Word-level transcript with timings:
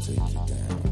take 0.00 0.16
you 0.16 0.46
down. 0.46 0.89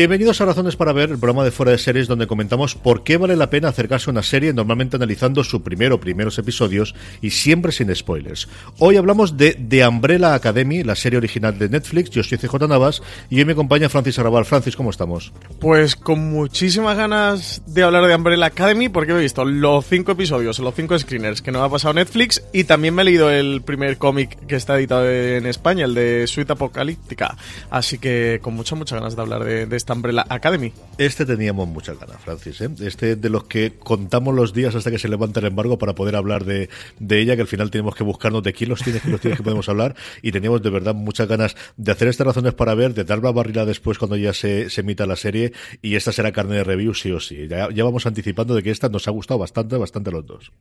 Bienvenidos 0.00 0.40
a 0.40 0.46
Razones 0.46 0.76
para 0.76 0.94
Ver, 0.94 1.10
el 1.10 1.18
programa 1.18 1.44
de 1.44 1.50
Fuera 1.50 1.72
de 1.72 1.78
Series 1.78 2.08
donde 2.08 2.26
comentamos 2.26 2.74
por 2.74 3.04
qué 3.04 3.18
vale 3.18 3.36
la 3.36 3.50
pena 3.50 3.68
acercarse 3.68 4.08
a 4.08 4.12
una 4.12 4.22
serie, 4.22 4.54
normalmente 4.54 4.96
analizando 4.96 5.44
su 5.44 5.62
primero 5.62 5.96
o 5.96 6.00
primeros 6.00 6.38
episodios 6.38 6.94
y 7.20 7.28
siempre 7.28 7.70
sin 7.70 7.94
spoilers. 7.94 8.48
Hoy 8.78 8.96
hablamos 8.96 9.36
de 9.36 9.52
The 9.52 9.86
Umbrella 9.86 10.32
Academy, 10.32 10.84
la 10.84 10.94
serie 10.94 11.18
original 11.18 11.58
de 11.58 11.68
Netflix. 11.68 12.08
Yo 12.08 12.22
soy 12.22 12.38
CJ 12.38 12.66
Navas 12.66 13.02
y 13.28 13.40
hoy 13.40 13.44
me 13.44 13.52
acompaña 13.52 13.90
Francis 13.90 14.18
Arrabal. 14.18 14.46
Francis, 14.46 14.74
¿cómo 14.74 14.88
estamos? 14.88 15.34
Pues 15.60 15.96
con 15.96 16.30
muchísimas 16.30 16.96
ganas 16.96 17.60
de 17.66 17.82
hablar 17.82 18.06
de 18.06 18.14
Umbrella 18.14 18.46
Academy 18.46 18.88
porque 18.88 19.12
he 19.12 19.18
visto 19.18 19.44
los 19.44 19.84
cinco 19.84 20.12
episodios, 20.12 20.58
los 20.60 20.74
cinco 20.74 20.98
screeners 20.98 21.42
que 21.42 21.52
nos 21.52 21.60
ha 21.60 21.68
pasado 21.68 21.92
Netflix 21.92 22.42
y 22.54 22.64
también 22.64 22.94
me 22.94 23.02
he 23.02 23.04
leído 23.04 23.30
el 23.30 23.60
primer 23.60 23.98
cómic 23.98 24.46
que 24.46 24.56
está 24.56 24.78
editado 24.78 25.10
en 25.10 25.44
España, 25.44 25.84
el 25.84 25.92
de 25.92 26.26
Suite 26.26 26.54
Apocalíptica. 26.54 27.36
Así 27.68 27.98
que 27.98 28.38
con 28.40 28.54
muchas, 28.54 28.78
muchas 28.78 28.98
ganas 28.98 29.14
de 29.14 29.20
hablar 29.20 29.44
de, 29.44 29.66
de 29.66 29.76
esta 29.76 29.89
Umbrella 29.94 30.26
Academy. 30.28 30.72
Este 30.98 31.26
teníamos 31.26 31.68
muchas 31.68 31.98
ganas, 31.98 32.20
Francis. 32.22 32.60
¿eh? 32.60 32.70
Este 32.80 33.16
de 33.16 33.30
los 33.30 33.44
que 33.44 33.74
contamos 33.78 34.34
los 34.34 34.52
días 34.52 34.74
hasta 34.74 34.90
que 34.90 34.98
se 34.98 35.08
levanta 35.08 35.40
el 35.40 35.46
embargo 35.46 35.78
para 35.78 35.94
poder 35.94 36.16
hablar 36.16 36.44
de, 36.44 36.68
de 36.98 37.20
ella, 37.20 37.36
que 37.36 37.42
al 37.42 37.48
final 37.48 37.70
tenemos 37.70 37.94
que 37.94 38.04
buscarnos 38.04 38.42
de 38.42 38.52
quién 38.52 38.70
los 38.70 38.82
tiene, 38.82 39.00
quién 39.00 39.12
los 39.12 39.20
tiene 39.20 39.36
que 39.36 39.42
podemos 39.42 39.68
hablar. 39.68 39.94
Y 40.22 40.32
teníamos 40.32 40.62
de 40.62 40.70
verdad 40.70 40.94
muchas 40.94 41.28
ganas 41.28 41.56
de 41.76 41.92
hacer 41.92 42.08
estas 42.08 42.26
razones 42.26 42.54
para 42.54 42.74
ver, 42.74 42.94
de 42.94 43.04
dar 43.04 43.22
la 43.22 43.32
barrila 43.32 43.64
después 43.64 43.98
cuando 43.98 44.16
ya 44.16 44.32
se, 44.32 44.70
se 44.70 44.80
emita 44.80 45.06
la 45.06 45.16
serie. 45.16 45.52
Y 45.82 45.96
esta 45.96 46.12
será 46.12 46.32
carne 46.32 46.56
de 46.56 46.64
review, 46.64 46.94
sí 46.94 47.12
o 47.12 47.20
sí. 47.20 47.48
Ya, 47.48 47.68
ya 47.70 47.84
vamos 47.84 48.06
anticipando 48.06 48.54
de 48.54 48.62
que 48.62 48.70
esta 48.70 48.88
nos 48.88 49.08
ha 49.08 49.10
gustado 49.10 49.38
bastante, 49.38 49.76
bastante 49.76 50.10
a 50.10 50.12
los 50.12 50.26
dos. 50.26 50.52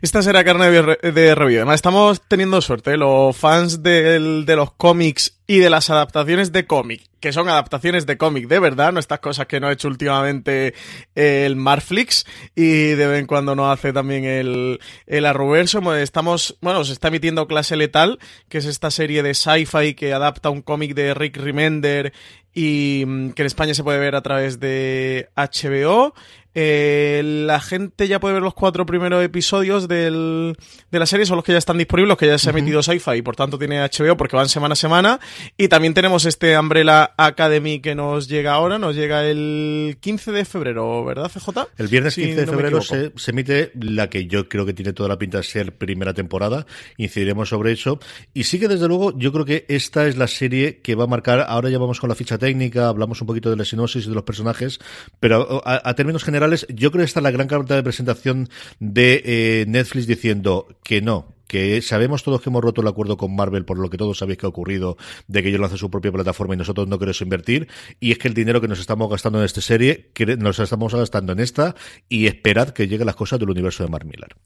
Esta 0.00 0.22
será 0.22 0.44
carne 0.44 0.70
de, 0.70 1.12
de 1.12 1.34
review. 1.34 1.58
Además, 1.58 1.76
estamos 1.76 2.22
teniendo 2.28 2.60
suerte. 2.60 2.92
¿eh? 2.92 2.96
Los 2.96 3.36
fans 3.36 3.82
del, 3.82 4.44
de 4.46 4.56
los 4.56 4.72
cómics 4.72 5.40
y 5.46 5.58
de 5.58 5.70
las 5.70 5.90
adaptaciones 5.90 6.52
de 6.52 6.66
cómic, 6.66 7.02
que 7.22 7.32
son 7.32 7.48
adaptaciones 7.48 8.04
de 8.04 8.18
cómic 8.18 8.48
de 8.48 8.58
verdad, 8.58 8.92
no 8.92 9.00
estas 9.00 9.20
cosas 9.20 9.46
que 9.46 9.60
no 9.60 9.68
ha 9.68 9.72
hecho 9.72 9.86
últimamente 9.86 10.74
el 11.14 11.54
Marflix 11.56 12.26
y 12.56 12.88
de 12.88 13.06
vez 13.06 13.20
en 13.20 13.26
cuando 13.26 13.54
no 13.54 13.70
hace 13.70 13.92
también 13.92 14.24
el, 14.24 14.80
el 15.06 15.24
Arroverso. 15.24 15.94
Estamos, 15.94 16.58
bueno, 16.60 16.84
se 16.84 16.92
está 16.92 17.08
emitiendo 17.08 17.46
Clase 17.46 17.76
Letal, 17.76 18.18
que 18.48 18.58
es 18.58 18.66
esta 18.66 18.90
serie 18.90 19.22
de 19.22 19.34
sci-fi 19.34 19.94
que 19.94 20.12
adapta 20.12 20.50
un 20.50 20.62
cómic 20.62 20.94
de 20.94 21.14
Rick 21.14 21.36
Remender 21.36 22.12
y 22.52 23.04
mm, 23.06 23.30
que 23.30 23.42
en 23.42 23.46
España 23.46 23.74
se 23.74 23.84
puede 23.84 23.98
ver 23.98 24.16
a 24.16 24.22
través 24.22 24.58
de 24.58 25.28
HBO. 25.36 26.14
Eh, 26.54 27.22
la 27.46 27.60
gente 27.60 28.08
ya 28.08 28.20
puede 28.20 28.34
ver 28.34 28.42
los 28.42 28.54
cuatro 28.54 28.84
primeros 28.84 29.24
episodios 29.24 29.88
del, 29.88 30.56
de 30.90 30.98
la 30.98 31.06
serie, 31.06 31.24
son 31.24 31.36
los 31.36 31.44
que 31.44 31.52
ya 31.52 31.58
están 31.58 31.78
disponibles, 31.78 32.08
los 32.08 32.18
que 32.18 32.26
ya 32.26 32.38
se 32.38 32.50
ha 32.50 32.52
emitido 32.52 32.82
Sci-Fi 32.82 33.16
y 33.16 33.22
por 33.22 33.36
tanto 33.36 33.58
tiene 33.58 33.80
HBO 33.80 34.16
porque 34.16 34.36
van 34.36 34.48
semana 34.48 34.74
a 34.74 34.76
semana. 34.76 35.20
Y 35.56 35.68
también 35.68 35.94
tenemos 35.94 36.26
este 36.26 36.58
Umbrella 36.58 37.14
Academy 37.16 37.80
que 37.80 37.94
nos 37.94 38.28
llega 38.28 38.52
ahora, 38.52 38.78
nos 38.78 38.94
llega 38.94 39.24
el 39.24 39.96
15 40.00 40.32
de 40.32 40.44
febrero, 40.44 41.04
¿verdad, 41.04 41.30
CJ? 41.32 41.68
El 41.78 41.88
viernes 41.88 42.14
15 42.16 42.40
de 42.40 42.46
febrero 42.46 42.82
se, 42.82 43.12
se, 43.16 43.30
emite 43.30 43.72
la 43.80 44.10
que 44.10 44.26
yo 44.26 44.48
creo 44.48 44.66
que 44.66 44.74
tiene 44.74 44.92
toda 44.92 45.08
la 45.08 45.18
pinta 45.18 45.38
de 45.38 45.44
ser 45.44 45.76
primera 45.76 46.12
temporada. 46.12 46.66
Incidiremos 46.98 47.48
sobre 47.48 47.72
eso. 47.72 47.98
Y 48.34 48.44
sí 48.44 48.60
que 48.60 48.68
desde 48.68 48.88
luego 48.88 49.16
yo 49.18 49.32
creo 49.32 49.46
que 49.46 49.64
esta 49.68 50.06
es 50.06 50.16
la 50.16 50.26
serie 50.26 50.80
que 50.80 50.94
va 50.94 51.04
a 51.04 51.06
marcar, 51.06 51.46
ahora 51.48 51.70
ya 51.70 51.78
vamos 51.78 51.98
con 51.98 52.08
la 52.08 52.14
ficha 52.14 52.36
técnica, 52.36 52.88
hablamos 52.88 53.20
un 53.22 53.26
poquito 53.26 53.48
de 53.48 53.56
la 53.56 53.64
sinopsis 53.64 54.04
y 54.04 54.08
de 54.08 54.14
los 54.14 54.24
personajes, 54.24 54.78
pero 55.18 55.62
a, 55.64 55.88
a 55.88 55.94
términos 55.94 56.24
generales 56.24 56.41
yo 56.68 56.90
creo 56.90 57.02
que 57.02 57.06
esta 57.06 57.20
es 57.20 57.24
la 57.24 57.30
gran 57.30 57.48
carta 57.48 57.74
de 57.74 57.82
presentación 57.82 58.48
de 58.80 59.22
eh, 59.24 59.64
Netflix 59.68 60.06
diciendo 60.06 60.68
que 60.82 61.00
no, 61.02 61.34
que 61.46 61.82
sabemos 61.82 62.22
todos 62.22 62.40
que 62.40 62.48
hemos 62.48 62.62
roto 62.62 62.80
el 62.80 62.88
acuerdo 62.88 63.16
con 63.16 63.36
Marvel 63.36 63.64
por 63.64 63.78
lo 63.78 63.90
que 63.90 63.98
todos 63.98 64.18
sabéis 64.18 64.38
que 64.38 64.46
ha 64.46 64.48
ocurrido 64.48 64.96
de 65.28 65.42
que 65.42 65.50
ellos 65.50 65.60
lancen 65.60 65.78
su 65.78 65.90
propia 65.90 66.10
plataforma 66.10 66.54
y 66.54 66.56
nosotros 66.56 66.88
no 66.88 66.98
queremos 66.98 67.20
invertir 67.20 67.68
y 68.00 68.12
es 68.12 68.18
que 68.18 68.28
el 68.28 68.34
dinero 68.34 68.60
que 68.60 68.68
nos 68.68 68.80
estamos 68.80 69.10
gastando 69.10 69.38
en 69.38 69.44
esta 69.44 69.60
serie 69.60 70.10
nos 70.38 70.58
estamos 70.58 70.94
gastando 70.94 71.32
en 71.32 71.40
esta 71.40 71.74
y 72.08 72.26
esperad 72.26 72.70
que 72.70 72.88
lleguen 72.88 73.06
las 73.06 73.16
cosas 73.16 73.38
del 73.38 73.50
universo 73.50 73.84
de 73.84 73.90
Mark 73.90 74.06
Millar. 74.06 74.36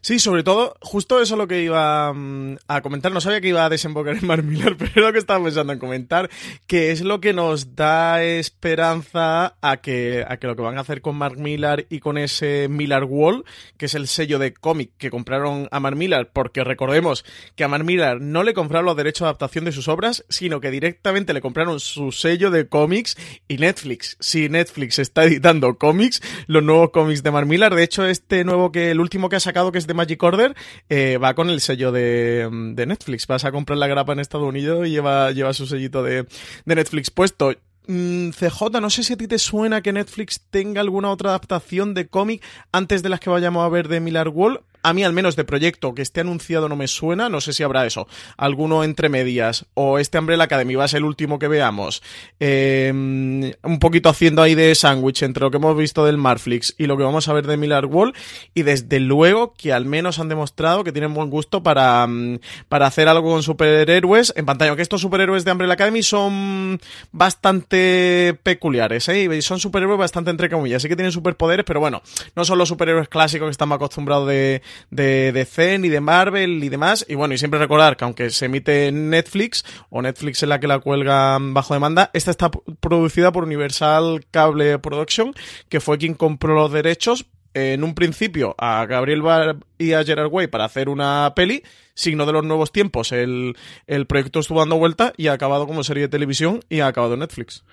Sí, 0.00 0.18
sobre 0.18 0.42
todo, 0.42 0.76
justo 0.80 1.20
eso 1.20 1.34
es 1.34 1.38
lo 1.38 1.48
que 1.48 1.62
iba 1.62 2.10
um, 2.10 2.56
a 2.68 2.80
comentar. 2.80 3.12
No 3.12 3.20
sabía 3.20 3.40
que 3.40 3.48
iba 3.48 3.64
a 3.64 3.68
desembocar 3.68 4.16
en 4.16 4.26
Mark 4.26 4.44
Millar, 4.44 4.76
pero 4.78 4.90
es 4.94 5.02
lo 5.02 5.12
que 5.12 5.18
estaba 5.18 5.44
pensando 5.44 5.72
en 5.72 5.78
comentar, 5.78 6.30
que 6.66 6.92
es 6.92 7.00
lo 7.02 7.20
que 7.20 7.32
nos 7.32 7.74
da 7.74 8.22
esperanza 8.22 9.56
a 9.60 9.78
que, 9.78 10.24
a 10.26 10.36
que 10.36 10.46
lo 10.46 10.56
que 10.56 10.62
van 10.62 10.78
a 10.78 10.82
hacer 10.82 11.00
con 11.00 11.16
Mark 11.16 11.38
Millar 11.38 11.86
y 11.88 12.00
con 12.00 12.18
ese 12.18 12.68
Millar 12.68 13.04
Wall, 13.04 13.44
que 13.76 13.86
es 13.86 13.94
el 13.94 14.06
sello 14.06 14.38
de 14.38 14.52
cómic 14.52 14.92
que 14.98 15.10
compraron 15.10 15.68
a 15.70 15.80
Mark 15.80 15.96
Millar, 15.96 16.30
porque 16.32 16.64
recordemos 16.64 17.24
que 17.56 17.64
a 17.64 17.68
Mark 17.68 17.84
Millar 17.84 18.20
no 18.20 18.42
le 18.42 18.54
compraron 18.54 18.86
los 18.86 18.96
derechos 18.96 19.20
de 19.20 19.26
adaptación 19.26 19.64
de 19.64 19.72
sus 19.72 19.88
obras, 19.88 20.24
sino 20.28 20.60
que 20.60 20.70
directamente 20.70 21.32
le 21.32 21.40
compraron 21.40 21.80
su 21.80 22.12
sello 22.12 22.50
de 22.50 22.68
cómics 22.68 23.16
y 23.48 23.56
Netflix. 23.58 24.16
Si 24.20 24.48
Netflix 24.48 24.98
está 24.98 25.24
editando 25.24 25.76
cómics, 25.78 26.22
los 26.46 26.62
nuevos 26.62 26.90
cómics 26.90 27.22
de 27.22 27.30
Mark 27.30 27.46
Millar, 27.46 27.74
de 27.74 27.82
hecho 27.82 28.06
este 28.06 28.44
nuevo 28.44 28.70
que, 28.70 28.90
el 28.90 29.00
último 29.00 29.28
que 29.28 29.36
ha 29.36 29.40
sacado 29.40 29.72
que 29.72 29.78
es 29.78 29.87
de 29.88 29.94
Magic 29.94 30.22
Order 30.22 30.54
eh, 30.88 31.18
va 31.18 31.34
con 31.34 31.50
el 31.50 31.60
sello 31.60 31.90
de, 31.90 32.48
de, 32.74 32.86
Netflix. 32.86 33.26
Vas 33.26 33.44
a 33.44 33.50
comprar 33.50 33.78
la 33.78 33.88
grapa 33.88 34.12
en 34.12 34.20
Estados 34.20 34.46
Unidos 34.46 34.86
y 34.86 34.90
lleva, 34.90 35.32
lleva 35.32 35.52
su 35.52 35.66
sellito 35.66 36.04
de, 36.04 36.26
de 36.64 36.74
Netflix 36.76 37.10
puesto. 37.10 37.52
Mm, 37.88 38.30
CJ, 38.30 38.80
no 38.80 38.90
sé 38.90 39.02
si 39.02 39.14
a 39.14 39.16
ti 39.16 39.26
te 39.26 39.38
suena 39.38 39.80
que 39.80 39.94
Netflix 39.94 40.42
tenga 40.50 40.82
alguna 40.82 41.10
otra 41.10 41.30
adaptación 41.30 41.94
de 41.94 42.06
cómic 42.06 42.44
antes 42.70 43.02
de 43.02 43.08
las 43.08 43.18
que 43.18 43.30
vayamos 43.30 43.64
a 43.64 43.68
ver 43.70 43.88
de 43.88 43.98
Miller 44.00 44.28
Wall 44.28 44.60
a 44.82 44.92
mí 44.92 45.04
al 45.04 45.12
menos 45.12 45.36
de 45.36 45.44
proyecto 45.44 45.94
que 45.94 46.02
esté 46.02 46.20
anunciado 46.20 46.68
no 46.68 46.76
me 46.76 46.88
suena, 46.88 47.28
no 47.28 47.40
sé 47.40 47.52
si 47.52 47.62
habrá 47.62 47.86
eso, 47.86 48.08
alguno 48.36 48.84
entre 48.84 49.08
medias, 49.08 49.66
o 49.74 49.98
este 49.98 50.18
Umbrella 50.18 50.44
Academy 50.44 50.74
va 50.74 50.84
a 50.84 50.88
ser 50.88 50.98
el 50.98 51.04
último 51.04 51.38
que 51.38 51.48
veamos, 51.48 52.02
eh, 52.40 52.90
un 52.92 53.78
poquito 53.80 54.08
haciendo 54.08 54.42
ahí 54.42 54.54
de 54.54 54.74
sándwich 54.74 55.22
entre 55.22 55.42
lo 55.44 55.50
que 55.50 55.56
hemos 55.56 55.76
visto 55.76 56.04
del 56.04 56.16
Marflix 56.16 56.74
y 56.78 56.86
lo 56.86 56.96
que 56.96 57.02
vamos 57.02 57.28
a 57.28 57.32
ver 57.32 57.46
de 57.46 57.56
Miller 57.56 57.86
Wall, 57.86 58.14
y 58.54 58.62
desde 58.62 59.00
luego 59.00 59.54
que 59.54 59.72
al 59.72 59.84
menos 59.84 60.18
han 60.18 60.28
demostrado 60.28 60.84
que 60.84 60.92
tienen 60.92 61.14
buen 61.14 61.30
gusto 61.30 61.62
para, 61.62 62.06
mm, 62.06 62.38
para 62.68 62.86
hacer 62.86 63.08
algo 63.08 63.30
con 63.30 63.42
superhéroes 63.42 64.32
en 64.36 64.46
pantalla, 64.46 64.70
aunque 64.70 64.82
estos 64.82 65.00
superhéroes 65.00 65.44
de 65.44 65.52
Umbrella 65.52 65.74
Academy 65.74 66.02
son 66.02 66.80
bastante 67.12 68.38
peculiares, 68.42 69.08
¿eh? 69.08 69.24
y 69.24 69.42
son 69.42 69.60
superhéroes 69.60 69.98
bastante 69.98 70.30
entre 70.30 70.48
comillas, 70.48 70.82
sí 70.82 70.88
que 70.88 70.96
tienen 70.96 71.12
superpoderes, 71.12 71.64
pero 71.64 71.80
bueno, 71.80 72.02
no 72.36 72.44
son 72.44 72.58
los 72.58 72.68
superhéroes 72.68 73.08
clásicos 73.08 73.46
que 73.46 73.52
estamos 73.52 73.76
acostumbrados 73.76 74.28
de 74.28 74.62
de 74.90 75.32
DC 75.32 75.78
ni 75.78 75.88
de 75.88 76.00
Marvel 76.00 76.62
y 76.62 76.68
demás. 76.68 77.04
Y 77.08 77.14
bueno, 77.14 77.34
y 77.34 77.38
siempre 77.38 77.60
recordar 77.60 77.96
que 77.96 78.04
aunque 78.04 78.30
se 78.30 78.46
emite 78.46 78.90
Netflix, 78.92 79.64
o 79.90 80.02
Netflix 80.02 80.42
es 80.42 80.48
la 80.48 80.60
que 80.60 80.66
la 80.66 80.78
cuelga 80.78 81.38
bajo 81.40 81.74
demanda, 81.74 82.10
esta 82.12 82.30
está 82.30 82.50
producida 82.50 83.32
por 83.32 83.44
Universal 83.44 84.26
Cable 84.30 84.78
Production, 84.78 85.34
que 85.68 85.80
fue 85.80 85.98
quien 85.98 86.14
compró 86.14 86.54
los 86.54 86.72
derechos 86.72 87.26
en 87.54 87.82
un 87.82 87.94
principio 87.94 88.54
a 88.58 88.84
Gabriel 88.86 89.22
Bar 89.22 89.56
y 89.78 89.92
a 89.92 90.04
Gerard 90.04 90.30
Way 90.30 90.48
para 90.48 90.64
hacer 90.64 90.88
una 90.88 91.32
peli, 91.34 91.62
signo 91.98 92.26
de 92.26 92.32
los 92.32 92.44
nuevos 92.44 92.70
tiempos, 92.70 93.10
el, 93.10 93.56
el 93.86 94.06
proyecto 94.06 94.38
estuvo 94.38 94.60
dando 94.60 94.78
vuelta 94.78 95.12
y 95.16 95.26
ha 95.26 95.32
acabado 95.32 95.66
como 95.66 95.82
serie 95.82 96.04
de 96.04 96.08
televisión 96.08 96.60
y 96.68 96.80
ha 96.80 96.86
acabado 96.86 97.14
en 97.14 97.20
Netflix. 97.20 97.64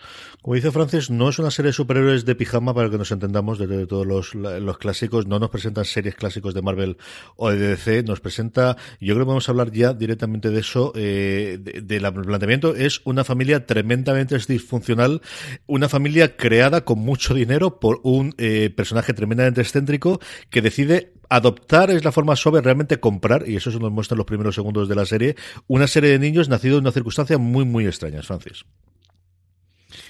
Como 0.41 0.55
dice 0.55 0.71
Francis, 0.71 1.09
no 1.09 1.29
es 1.29 1.37
una 1.37 1.51
serie 1.51 1.69
de 1.69 1.73
superhéroes 1.73 2.25
de 2.25 2.35
pijama 2.35 2.73
para 2.73 2.89
que 2.89 2.97
nos 2.97 3.11
entendamos 3.11 3.59
de, 3.59 3.85
todos 3.85 4.05
los, 4.05 4.33
los, 4.33 4.77
clásicos, 4.79 5.27
no 5.27 5.37
nos 5.37 5.49
presentan 5.49 5.85
series 5.85 6.15
clásicos 6.15 6.53
de 6.53 6.61
Marvel 6.63 6.97
o 7.35 7.51
de 7.51 7.57
DC, 7.57 8.03
nos 8.03 8.19
presenta, 8.19 8.77
yo 8.99 9.13
creo 9.13 9.25
que 9.25 9.29
vamos 9.29 9.47
a 9.47 9.51
hablar 9.51 9.71
ya 9.71 9.93
directamente 9.93 10.49
de 10.49 10.59
eso, 10.59 10.91
eh, 10.95 11.59
del 11.59 12.01
planteamiento, 12.13 12.75
es 12.75 13.01
una 13.05 13.23
familia 13.23 13.65
tremendamente 13.65 14.37
disfuncional, 14.47 15.21
una 15.67 15.87
familia 15.87 16.35
creada 16.35 16.83
con 16.83 16.99
mucho 16.99 17.33
dinero 17.35 17.79
por 17.79 17.99
un 18.03 18.33
eh, 18.37 18.71
personaje 18.75 19.13
tremendamente 19.13 19.61
excéntrico 19.61 20.19
que 20.49 20.61
decide 20.61 21.13
adoptar 21.29 21.91
es 21.91 22.03
la 22.03 22.11
forma 22.11 22.35
suave 22.35 22.61
realmente 22.61 22.99
comprar, 22.99 23.47
y 23.47 23.55
eso 23.55 23.71
se 23.71 23.79
nos 23.79 23.91
muestra 23.91 24.15
en 24.15 24.19
los 24.19 24.27
primeros 24.27 24.55
segundos 24.55 24.87
de 24.89 24.95
la 24.95 25.05
serie, 25.05 25.35
una 25.67 25.87
serie 25.87 26.11
de 26.11 26.19
niños 26.19 26.49
nacidos 26.49 26.77
en 26.77 26.83
una 26.83 26.91
circunstancia 26.91 27.37
muy, 27.37 27.65
muy 27.65 27.85
extraña, 27.85 28.21
Francis. 28.21 28.65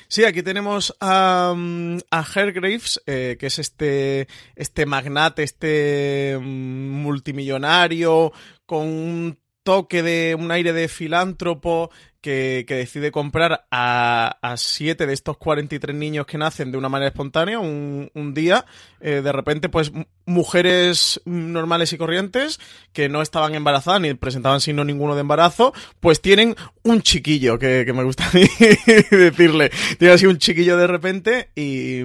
Sí, 0.07 0.23
aquí 0.23 0.43
tenemos 0.43 0.95
a, 0.99 1.53
mm, 1.55 1.97
a 2.11 2.25
Hergraves, 2.35 3.01
eh, 3.05 3.37
que 3.39 3.47
es 3.47 3.59
este, 3.59 4.27
este 4.55 4.85
magnate, 4.85 5.43
este 5.43 6.37
mm, 6.39 6.43
multimillonario, 6.43 8.31
con 8.65 8.87
un 8.87 9.39
toque 9.63 10.03
de 10.03 10.35
un 10.35 10.51
aire 10.51 10.73
de 10.73 10.87
filántropo 10.87 11.89
que, 12.25 12.65
decide 12.67 13.11
comprar 13.11 13.67
a, 13.69 14.55
siete 14.57 15.05
de 15.05 15.13
estos 15.13 15.37
43 15.37 15.95
niños 15.95 16.25
que 16.25 16.39
nacen 16.39 16.71
de 16.71 16.77
una 16.77 16.89
manera 16.89 17.09
espontánea 17.09 17.59
un, 17.59 18.09
un 18.15 18.33
día. 18.33 18.65
Eh, 18.99 19.21
de 19.21 19.31
repente, 19.31 19.69
pues 19.69 19.91
mujeres 20.25 21.21
normales 21.25 21.93
y 21.93 21.97
corrientes 21.97 22.59
que 22.93 23.09
no 23.09 23.21
estaban 23.21 23.53
embarazadas 23.53 24.01
ni 24.01 24.13
presentaban 24.15 24.59
signo 24.59 24.83
ninguno 24.83 25.13
de 25.13 25.21
embarazo, 25.21 25.73
pues 25.99 26.21
tienen 26.21 26.55
un 26.83 27.01
chiquillo, 27.01 27.59
que, 27.59 27.85
me 27.93 28.03
gusta 28.03 28.27
decirle. 28.33 29.71
Tienen 29.99 30.15
así 30.15 30.25
un 30.25 30.39
chiquillo 30.39 30.77
de 30.77 30.87
repente 30.87 31.51
y, 31.55 32.01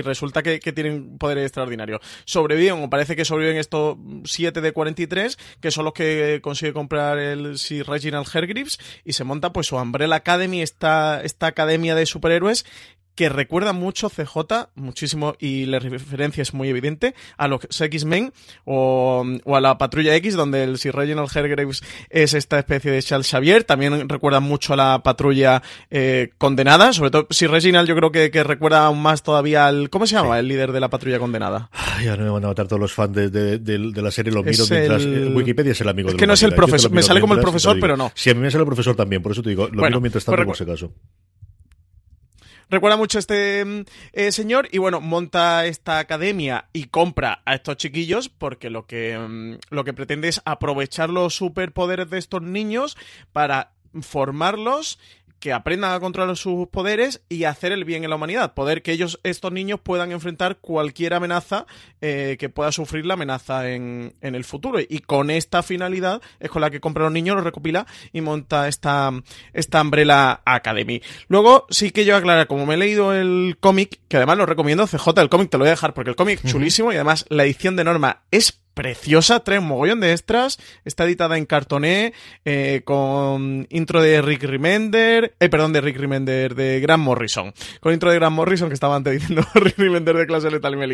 resulta 0.00 0.42
que, 0.42 0.60
que, 0.60 0.72
tienen 0.72 1.18
poderes 1.18 1.44
extraordinarios. 1.44 2.00
Sobreviven, 2.24 2.82
o 2.84 2.88
parece 2.88 3.16
que 3.16 3.26
sobreviven 3.26 3.58
estos 3.58 3.98
7 4.24 4.62
de 4.62 4.72
43, 4.72 5.38
que 5.60 5.70
son 5.70 5.84
los 5.84 5.92
que 5.92 6.40
consigue 6.42 6.72
comprar 6.72 7.18
el 7.18 7.58
Sir 7.58 7.86
Reginald 7.86 8.26
Hergreaves 8.32 8.78
y 9.04 9.12
se 9.12 9.24
monta 9.24 9.52
pues 9.58 9.66
su 9.66 9.76
Umbrella 9.76 10.14
Academy, 10.14 10.62
esta, 10.62 11.20
esta 11.24 11.48
academia 11.48 11.96
de 11.96 12.06
superhéroes 12.06 12.64
que 13.18 13.28
recuerda 13.28 13.72
mucho 13.72 14.10
CJ, 14.10 14.68
muchísimo, 14.76 15.34
y 15.40 15.66
la 15.66 15.80
referencia 15.80 16.40
es 16.40 16.54
muy 16.54 16.68
evidente, 16.68 17.16
a 17.36 17.48
los 17.48 17.62
X-Men 17.68 18.32
o, 18.64 19.26
a 19.44 19.60
la 19.60 19.76
Patrulla 19.76 20.14
X, 20.14 20.36
donde 20.36 20.62
el 20.62 20.78
Sir 20.78 20.94
Reginald 20.94 21.28
Hergraves 21.34 21.82
es 22.10 22.34
esta 22.34 22.60
especie 22.60 22.92
de 22.92 23.02
Charles 23.02 23.28
Xavier. 23.28 23.64
También 23.64 24.08
recuerda 24.08 24.38
mucho 24.38 24.74
a 24.74 24.76
la 24.76 25.02
Patrulla 25.02 25.64
eh, 25.90 26.30
Condenada, 26.38 26.92
sobre 26.92 27.10
todo 27.10 27.26
Sir 27.30 27.50
Reginald 27.50 27.88
yo 27.88 27.96
creo 27.96 28.12
que, 28.12 28.44
recuerda 28.44 28.86
aún 28.86 29.02
más 29.02 29.24
todavía 29.24 29.66
al... 29.66 29.90
¿Cómo 29.90 30.06
se 30.06 30.14
llama 30.14 30.38
el 30.38 30.46
líder 30.46 30.70
de 30.70 30.78
la 30.78 30.88
Patrulla 30.88 31.18
Condenada? 31.18 31.70
Ay, 31.72 32.06
ahora 32.06 32.22
me 32.22 32.30
van 32.30 32.44
a 32.44 32.48
matar 32.48 32.68
todos 32.68 32.78
los 32.78 32.92
fans 32.92 33.16
de, 33.16 33.92
la 33.96 34.12
serie, 34.12 34.32
lo 34.32 34.44
miro 34.44 34.64
mientras... 34.70 35.04
Wikipedia 35.04 35.72
es 35.72 35.80
el 35.80 35.88
amigo 35.88 36.10
es 36.10 36.14
que 36.14 36.26
no 36.28 36.34
es 36.34 36.42
el 36.44 36.54
profesor, 36.54 36.92
me 36.92 37.02
sale 37.02 37.20
como 37.20 37.34
el 37.34 37.40
profesor, 37.40 37.78
pero 37.80 37.96
no. 37.96 38.12
Sí, 38.14 38.30
a 38.30 38.34
mí 38.34 38.42
me 38.42 38.50
sale 38.52 38.62
el 38.62 38.66
profesor 38.66 38.94
también, 38.94 39.22
por 39.22 39.32
eso 39.32 39.42
te 39.42 39.50
digo, 39.50 39.66
lo 39.72 39.82
miro 39.82 40.00
mientras 40.00 40.24
tanto, 40.24 40.44
por 40.44 40.54
ese 40.54 40.64
caso 40.64 40.92
recuerda 42.70 42.96
mucho 42.96 43.18
a 43.18 43.20
este 43.20 43.64
mm, 43.64 43.84
eh, 44.12 44.32
señor 44.32 44.68
y 44.72 44.78
bueno, 44.78 45.00
monta 45.00 45.66
esta 45.66 45.98
academia 45.98 46.66
y 46.72 46.84
compra 46.84 47.42
a 47.44 47.54
estos 47.54 47.76
chiquillos 47.76 48.28
porque 48.28 48.70
lo 48.70 48.86
que, 48.86 49.18
mm, 49.18 49.58
lo 49.70 49.84
que 49.84 49.94
pretende 49.94 50.28
es 50.28 50.40
aprovechar 50.44 51.10
los 51.10 51.34
superpoderes 51.34 52.10
de 52.10 52.18
estos 52.18 52.42
niños 52.42 52.96
para 53.32 53.72
formarlos 54.02 54.98
que 55.40 55.52
aprendan 55.52 55.92
a 55.92 56.00
controlar 56.00 56.36
sus 56.36 56.68
poderes 56.68 57.22
y 57.28 57.44
hacer 57.44 57.72
el 57.72 57.84
bien 57.84 58.04
en 58.04 58.10
la 58.10 58.16
humanidad. 58.16 58.54
Poder 58.54 58.82
que 58.82 58.92
ellos, 58.92 59.20
estos 59.22 59.52
niños, 59.52 59.80
puedan 59.80 60.12
enfrentar 60.12 60.58
cualquier 60.58 61.14
amenaza 61.14 61.66
eh, 62.00 62.36
que 62.38 62.48
pueda 62.48 62.72
sufrir 62.72 63.06
la 63.06 63.14
amenaza 63.14 63.68
en, 63.70 64.14
en, 64.20 64.34
el 64.34 64.44
futuro. 64.44 64.78
Y 64.80 65.00
con 65.00 65.30
esta 65.30 65.62
finalidad 65.62 66.20
es 66.40 66.50
con 66.50 66.62
la 66.62 66.70
que 66.70 66.80
compra 66.80 67.04
los 67.04 67.12
niños, 67.12 67.36
los 67.36 67.44
recopila 67.44 67.86
y 68.12 68.20
monta 68.20 68.68
esta, 68.68 69.12
esta 69.52 69.82
Umbrella 69.82 70.40
Academy. 70.44 71.02
Luego 71.28 71.66
sí 71.70 71.90
que 71.90 72.04
yo 72.04 72.16
aclarar, 72.16 72.46
como 72.46 72.66
me 72.66 72.74
he 72.74 72.78
leído 72.78 73.14
el 73.14 73.56
cómic, 73.60 74.00
que 74.08 74.16
además 74.16 74.38
lo 74.38 74.46
recomiendo, 74.46 74.86
CJ, 74.86 75.20
el 75.20 75.28
cómic 75.28 75.50
te 75.50 75.58
lo 75.58 75.62
voy 75.62 75.68
a 75.68 75.72
dejar 75.72 75.94
porque 75.94 76.10
el 76.10 76.16
cómic 76.16 76.40
es 76.44 76.50
chulísimo 76.50 76.92
y 76.92 76.96
además 76.96 77.24
la 77.28 77.44
edición 77.44 77.76
de 77.76 77.84
norma 77.84 78.22
es 78.30 78.60
preciosa, 78.78 79.40
trae 79.40 79.58
un 79.58 79.66
mogollón 79.66 79.98
de 79.98 80.12
extras, 80.12 80.56
está 80.84 81.04
editada 81.04 81.36
en 81.36 81.46
cartoné, 81.46 82.12
eh, 82.44 82.82
con 82.84 83.66
intro 83.70 84.00
de 84.00 84.22
Rick 84.22 84.44
Remender, 84.44 85.34
eh, 85.40 85.48
perdón, 85.48 85.72
de 85.72 85.80
Rick 85.80 85.96
Remender, 85.96 86.54
de 86.54 86.78
Grant 86.78 87.02
Morrison, 87.02 87.52
con 87.80 87.92
intro 87.92 88.08
de 88.08 88.20
Grant 88.20 88.36
Morrison, 88.36 88.68
que 88.68 88.74
estaba 88.74 88.94
antes 88.94 89.14
diciendo 89.14 89.44
Rick 89.54 89.78
Remender 89.78 90.16
de 90.16 90.28
clase 90.28 90.48
letal 90.48 90.74
y 90.74 90.76
me 90.76 90.86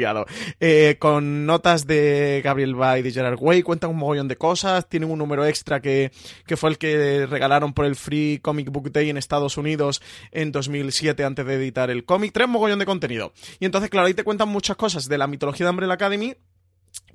eh, 0.60 0.96
con 0.98 1.44
notas 1.44 1.86
de 1.86 2.40
Gabriel 2.42 2.74
Bay 2.74 3.00
y 3.00 3.02
de 3.02 3.12
Gerard 3.12 3.36
Way, 3.38 3.62
cuentan 3.62 3.90
un 3.90 3.98
mogollón 3.98 4.28
de 4.28 4.36
cosas, 4.36 4.88
tienen 4.88 5.10
un 5.10 5.18
número 5.18 5.44
extra 5.44 5.82
que, 5.82 6.10
que 6.46 6.56
fue 6.56 6.70
el 6.70 6.78
que 6.78 7.26
regalaron 7.26 7.74
por 7.74 7.84
el 7.84 7.96
Free 7.96 8.38
Comic 8.40 8.70
Book 8.70 8.92
Day 8.92 9.10
en 9.10 9.18
Estados 9.18 9.58
Unidos 9.58 10.00
en 10.32 10.52
2007 10.52 11.22
antes 11.22 11.44
de 11.44 11.56
editar 11.56 11.90
el 11.90 12.06
cómic, 12.06 12.32
trae 12.32 12.46
un 12.46 12.52
mogollón 12.52 12.78
de 12.78 12.86
contenido. 12.86 13.34
Y 13.60 13.66
entonces, 13.66 13.90
claro, 13.90 14.06
ahí 14.06 14.14
te 14.14 14.24
cuentan 14.24 14.48
muchas 14.48 14.78
cosas 14.78 15.06
de 15.06 15.18
la 15.18 15.26
mitología 15.26 15.66
de 15.66 15.70
Umbrella 15.70 15.92
Academy, 15.92 16.34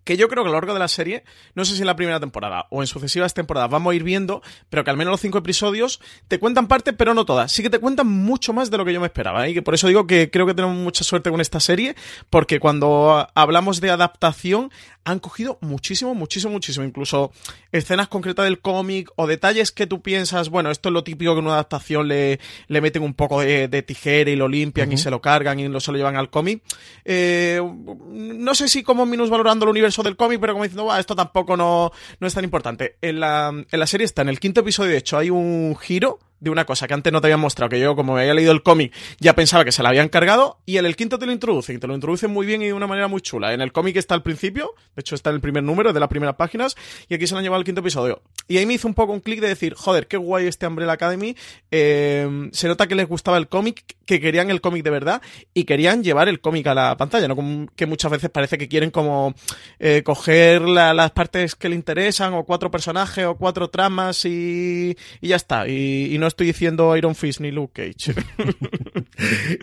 que 0.10 0.18
yo 0.18 0.28
creo 0.28 0.44
que 0.44 0.48
a 0.48 0.52
lo 0.52 0.58
largo 0.58 0.74
de 0.74 0.80
la 0.80 0.88
serie, 0.88 1.24
no 1.54 1.66
sé 1.66 1.76
si 1.76 1.82
en 1.82 1.86
la 1.86 1.96
primera 1.96 2.20
temporada 2.20 2.66
o 2.72 2.82
en 2.82 2.88
sucesivas 2.88 3.36
temporadas 3.36 3.70
vamos 3.70 3.92
a 3.92 3.96
ir 3.96 4.02
viendo, 4.02 4.42
pero 4.68 4.84
que 4.84 4.90
al 4.90 4.98
menos 4.98 5.12
los 5.12 5.22
cinco 5.22 5.38
episodios 5.38 6.02
te 6.28 6.40
cuentan 6.40 6.68
parte, 6.68 6.94
pero 6.94 7.14
no 7.14 7.26
todas. 7.26 7.52
Sí 7.52 7.62
que 7.62 7.70
te 7.70 7.78
cuentan 7.78 8.08
mucho 8.08 8.52
más 8.52 8.72
de 8.72 8.80
lo 8.80 8.86
que 8.86 8.94
yo 8.94 9.00
me 9.00 9.06
esperaba. 9.06 9.46
¿eh? 9.46 9.52
Y 9.52 9.54
que 9.54 9.62
por 9.62 9.76
eso 9.76 9.88
digo 9.88 10.08
que 10.08 10.32
creo 10.32 10.48
que 10.48 10.56
tenemos 10.56 10.76
mucha 10.76 11.04
suerte 11.04 11.30
con 11.30 11.42
esta 11.42 11.60
serie, 11.60 11.96
porque 12.32 12.60
cuando 12.60 13.28
hablamos 13.36 13.82
de 13.82 13.92
adaptación, 13.92 14.72
han 15.12 15.20
cogido 15.20 15.58
muchísimo, 15.62 16.16
muchísimo, 16.16 16.54
muchísimo. 16.54 16.86
Incluso 16.86 17.32
escenas 17.72 18.08
concretas 18.08 18.46
del 18.46 18.60
cómic 18.60 19.12
o 19.16 19.28
detalles 19.28 19.72
que 19.72 19.88
tú 19.88 20.02
piensas, 20.02 20.50
bueno, 20.50 20.72
esto 20.72 20.90
es 20.90 20.94
lo 20.94 21.04
típico 21.04 21.34
que 21.34 21.40
en 21.40 21.46
una 21.46 21.56
adaptación 21.56 22.08
le, 22.08 22.40
le 22.68 22.82
meten 22.82 23.04
un 23.04 23.14
poco 23.14 23.42
de, 23.42 23.68
tijera 23.86 24.30
y 24.30 24.36
lo 24.36 24.48
limpian 24.48 24.92
y 24.92 24.98
se 24.98 25.10
lo 25.10 25.22
cargan 25.22 25.60
y 25.60 25.68
lo, 25.68 25.80
se 25.80 25.92
lo 25.92 25.98
llevan 25.98 26.16
al 26.16 26.30
cómic. 26.30 26.64
Eh, 27.06 27.62
no 28.10 28.56
sé 28.56 28.68
si 28.68 28.84
como 28.84 29.06
valorando 29.30 29.66
el 29.66 29.72
universo 29.72 30.04
del 30.04 30.16
cómic, 30.16 30.40
pero 30.40 30.54
como 30.54 30.64
diciendo, 30.64 30.96
esto 30.96 31.16
tampoco 31.16 31.58
no, 31.58 31.92
no 32.20 32.28
es 32.28 32.34
tan 32.34 32.44
importante. 32.44 32.98
En 33.02 33.20
la, 33.20 33.50
en 33.50 33.80
la 33.80 33.88
serie 33.88 34.06
está, 34.06 34.22
en 34.22 34.30
el 34.30 34.40
quinto 34.40 34.62
episodio, 34.62 34.92
de 34.92 34.98
hecho, 34.98 35.18
hay 35.18 35.30
un 35.30 35.76
giro 35.80 36.20
de 36.40 36.50
una 36.50 36.66
cosa 36.66 36.88
que 36.88 36.94
antes 36.94 37.12
no 37.12 37.22
te 37.22 37.28
había 37.28 37.38
mostrado, 37.38 37.70
que 37.70 37.80
yo 37.80 37.96
como 37.96 38.18
había 38.18 38.34
leído 38.34 38.52
el 38.52 38.64
cómic 38.64 38.94
ya 39.20 39.34
pensaba 39.34 39.66
que 39.66 39.72
se 39.72 39.84
la 39.84 39.90
habían 39.90 40.10
cargado, 40.10 40.60
y 40.66 40.78
en 40.78 40.86
el 40.86 40.96
quinto 40.96 41.20
te 41.20 41.26
lo 41.26 41.32
introducen, 41.32 41.80
te 41.80 41.88
lo 41.88 41.94
introducen 41.94 42.32
muy 42.32 42.46
bien 42.46 42.62
y 42.62 42.68
de 42.68 42.74
una 42.74 42.88
manera 42.88 43.08
muy 43.08 43.22
chula. 43.22 43.54
En 43.54 43.62
el 43.62 43.72
cómic 43.72 43.96
está 43.96 44.16
al 44.16 44.24
principio, 44.24 44.74
de 44.96 45.02
hecho 45.02 45.16
está 45.16 45.30
en 45.30 45.36
el 45.36 45.42
primer 45.42 45.64
número 45.64 45.94
de 45.94 46.00
las 46.00 46.10
primeras 46.10 46.36
páginas, 46.36 46.76
y 47.08 47.14
aquí 47.16 47.28
se 47.28 47.34
lo 47.34 47.40
han 47.40 47.44
llevado 47.44 47.60
al 47.60 47.66
quinto 47.66 47.82
episodio. 47.82 48.22
Y 48.48 48.58
ahí 48.58 48.66
me 48.66 48.74
hizo 48.74 48.88
un 48.88 48.94
poco 48.94 49.14
un 49.14 49.20
clic 49.20 49.40
de 49.42 49.48
decir, 49.48 49.74
joder, 49.76 50.08
qué 50.08 50.18
guay 50.18 50.48
este 50.48 50.68
Umbrella 50.68 50.94
Academy, 50.94 51.36
eh, 51.72 52.50
se 52.52 52.68
nota 52.68 52.88
que 52.88 52.96
les 52.96 53.08
gustaba 53.08 53.38
el 53.38 53.48
cómic, 53.48 53.84
que 54.06 54.20
querían 54.20 54.50
el 54.50 54.62
cómic 54.62 54.84
de 54.84 54.90
verdad, 54.90 55.22
y 55.54 55.66
querían 55.66 56.04
llevar 56.04 56.30
el 56.30 56.40
cómic 56.40 56.68
a 56.68 56.74
la 56.74 56.98
pantalla, 56.98 57.28
no 57.28 57.68
que 57.76 57.86
muchas 57.86 58.12
veces 58.12 58.30
parece 58.30 58.58
que 58.58 58.68
quieren 58.68 58.92
como 58.92 59.34
eh, 59.80 60.04
coger 60.04 60.62
las 60.62 61.12
partes 61.12 61.56
que 61.56 61.70
le 61.70 61.76
interesan, 61.76 62.34
o 62.34 62.44
cuatro 62.44 62.72
personajes, 62.72 63.26
o 63.26 63.36
cuatro 63.36 63.70
tramas, 63.70 64.26
y, 64.26 64.98
y 65.22 65.28
ya 65.28 65.36
está. 65.36 65.68
Y, 65.68 66.14
y 66.14 66.18
no 66.18 66.28
estoy 66.30 66.48
diciendo 66.48 66.96
Iron 66.96 67.16
Fist 67.16 67.42
ni 67.42 67.52
Luke 67.52 67.74
Cage. 67.74 68.14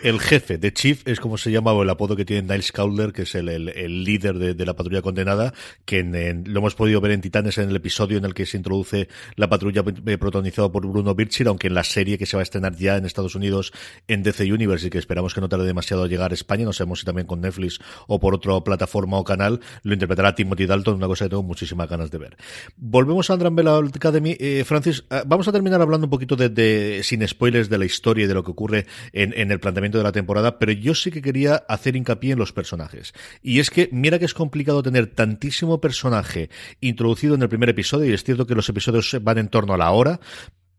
el 0.02 0.20
jefe 0.20 0.58
de 0.58 0.72
Chief 0.72 1.02
es 1.06 1.20
como 1.20 1.38
se 1.38 1.50
llama 1.50 1.72
el 1.80 1.90
apodo 1.90 2.16
que 2.16 2.24
tiene 2.24 2.42
Niles 2.42 2.72
Cowler, 2.72 3.12
que 3.12 3.22
es 3.22 3.34
el, 3.34 3.48
el, 3.48 4.04
líder 4.04 4.38
de, 4.38 4.66
la 4.66 4.74
patrulla 4.74 5.02
condenada, 5.02 5.52
que 5.84 6.02
lo 6.02 6.58
hemos 6.58 6.74
podido 6.74 7.00
ver 7.00 7.12
en 7.12 7.20
Titanes 7.20 7.58
en 7.58 7.70
el 7.70 7.76
episodio 7.76 8.18
en 8.18 8.24
el 8.24 8.34
que 8.34 8.46
se 8.46 8.56
introduce 8.56 9.08
la 9.36 9.48
patrulla 9.48 9.84
eh, 10.06 10.18
protagonizada 10.18 10.70
por 10.70 10.86
Bruno 10.86 11.14
Birchir, 11.14 11.48
aunque 11.48 11.68
en 11.68 11.74
la 11.74 11.84
serie 11.84 12.18
que 12.18 12.26
se 12.26 12.36
va 12.36 12.42
a 12.42 12.44
estrenar 12.44 12.76
ya 12.76 12.96
en 12.96 13.04
Estados 13.06 13.34
Unidos 13.34 13.72
en 14.08 14.22
DC 14.22 14.52
Universe 14.52 14.86
y 14.86 14.90
que 14.90 14.98
esperamos 14.98 15.34
que 15.34 15.40
no 15.40 15.48
tarde 15.48 15.66
demasiado 15.66 16.04
a 16.04 16.08
llegar 16.08 16.30
a 16.32 16.34
España, 16.34 16.64
no 16.64 16.72
sabemos 16.72 17.00
si 17.00 17.06
también 17.06 17.26
con 17.26 17.40
Netflix 17.40 17.78
o 18.06 18.20
por 18.20 18.34
otra 18.34 18.60
plataforma 18.60 19.18
o 19.18 19.24
canal, 19.24 19.60
lo 19.82 19.92
interpretará 19.92 20.34
Timothy 20.34 20.66
Dalton, 20.66 20.96
una 20.96 21.06
cosa 21.06 21.26
que 21.26 21.30
tengo 21.30 21.42
muchísimas 21.42 21.88
ganas 21.88 22.10
de 22.10 22.18
ver. 22.18 22.36
Volvemos 22.76 23.30
a 23.30 23.34
Umbrella 23.34 23.76
Academy. 23.76 24.36
Eh, 24.38 24.64
Francis, 24.66 25.04
ah, 25.10 25.22
vamos 25.26 25.48
a 25.48 25.52
terminar 25.52 25.80
hablando 25.80 26.06
un 26.06 26.10
poquito 26.10 26.36
de 26.36 27.00
sin 27.02 27.26
spoilers 27.26 27.68
de 27.68 27.78
la 27.78 27.84
historia 27.84 28.24
y 28.24 28.28
de 28.28 28.34
lo 28.34 28.44
que 28.44 28.50
ocurre 28.50 28.86
en, 29.12 29.45
el 29.50 29.60
planteamiento 29.60 29.98
de 29.98 30.04
la 30.04 30.12
temporada, 30.12 30.58
pero 30.58 30.72
yo 30.72 30.94
sí 30.94 31.10
que 31.10 31.22
quería 31.22 31.56
hacer 31.68 31.96
hincapié 31.96 32.32
en 32.32 32.38
los 32.38 32.52
personajes. 32.52 33.12
Y 33.42 33.60
es 33.60 33.70
que 33.70 33.88
mira 33.92 34.18
que 34.18 34.24
es 34.24 34.34
complicado 34.34 34.82
tener 34.82 35.06
tantísimo 35.08 35.80
personaje 35.80 36.50
introducido 36.80 37.34
en 37.34 37.42
el 37.42 37.48
primer 37.48 37.68
episodio, 37.68 38.10
y 38.10 38.14
es 38.14 38.24
cierto 38.24 38.46
que 38.46 38.54
los 38.54 38.68
episodios 38.68 39.16
van 39.22 39.38
en 39.38 39.48
torno 39.48 39.74
a 39.74 39.78
la 39.78 39.90
hora, 39.90 40.20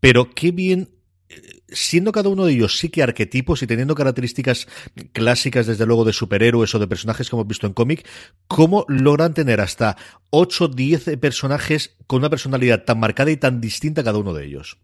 pero 0.00 0.30
qué 0.34 0.52
bien 0.52 0.88
siendo 1.68 2.12
cada 2.12 2.28
uno 2.28 2.46
de 2.46 2.52
ellos 2.52 2.78
sí 2.78 2.88
que 2.88 3.02
arquetipos 3.02 3.62
y 3.62 3.66
teniendo 3.66 3.94
características 3.94 4.66
clásicas, 5.12 5.66
desde 5.66 5.86
luego, 5.86 6.04
de 6.04 6.12
superhéroes 6.12 6.74
o 6.74 6.78
de 6.78 6.88
personajes 6.88 7.28
que 7.28 7.36
hemos 7.36 7.46
visto 7.46 7.66
en 7.66 7.74
cómic, 7.74 8.06
¿cómo 8.46 8.84
logran 8.88 9.34
tener 9.34 9.60
hasta 9.60 9.96
8 10.30 10.64
o 10.64 10.68
10 10.68 11.18
personajes 11.20 11.96
con 12.06 12.20
una 12.20 12.30
personalidad 12.30 12.84
tan 12.84 12.98
marcada 12.98 13.30
y 13.30 13.36
tan 13.36 13.60
distinta 13.60 14.04
cada 14.04 14.18
uno 14.18 14.32
de 14.32 14.46
ellos? 14.46 14.78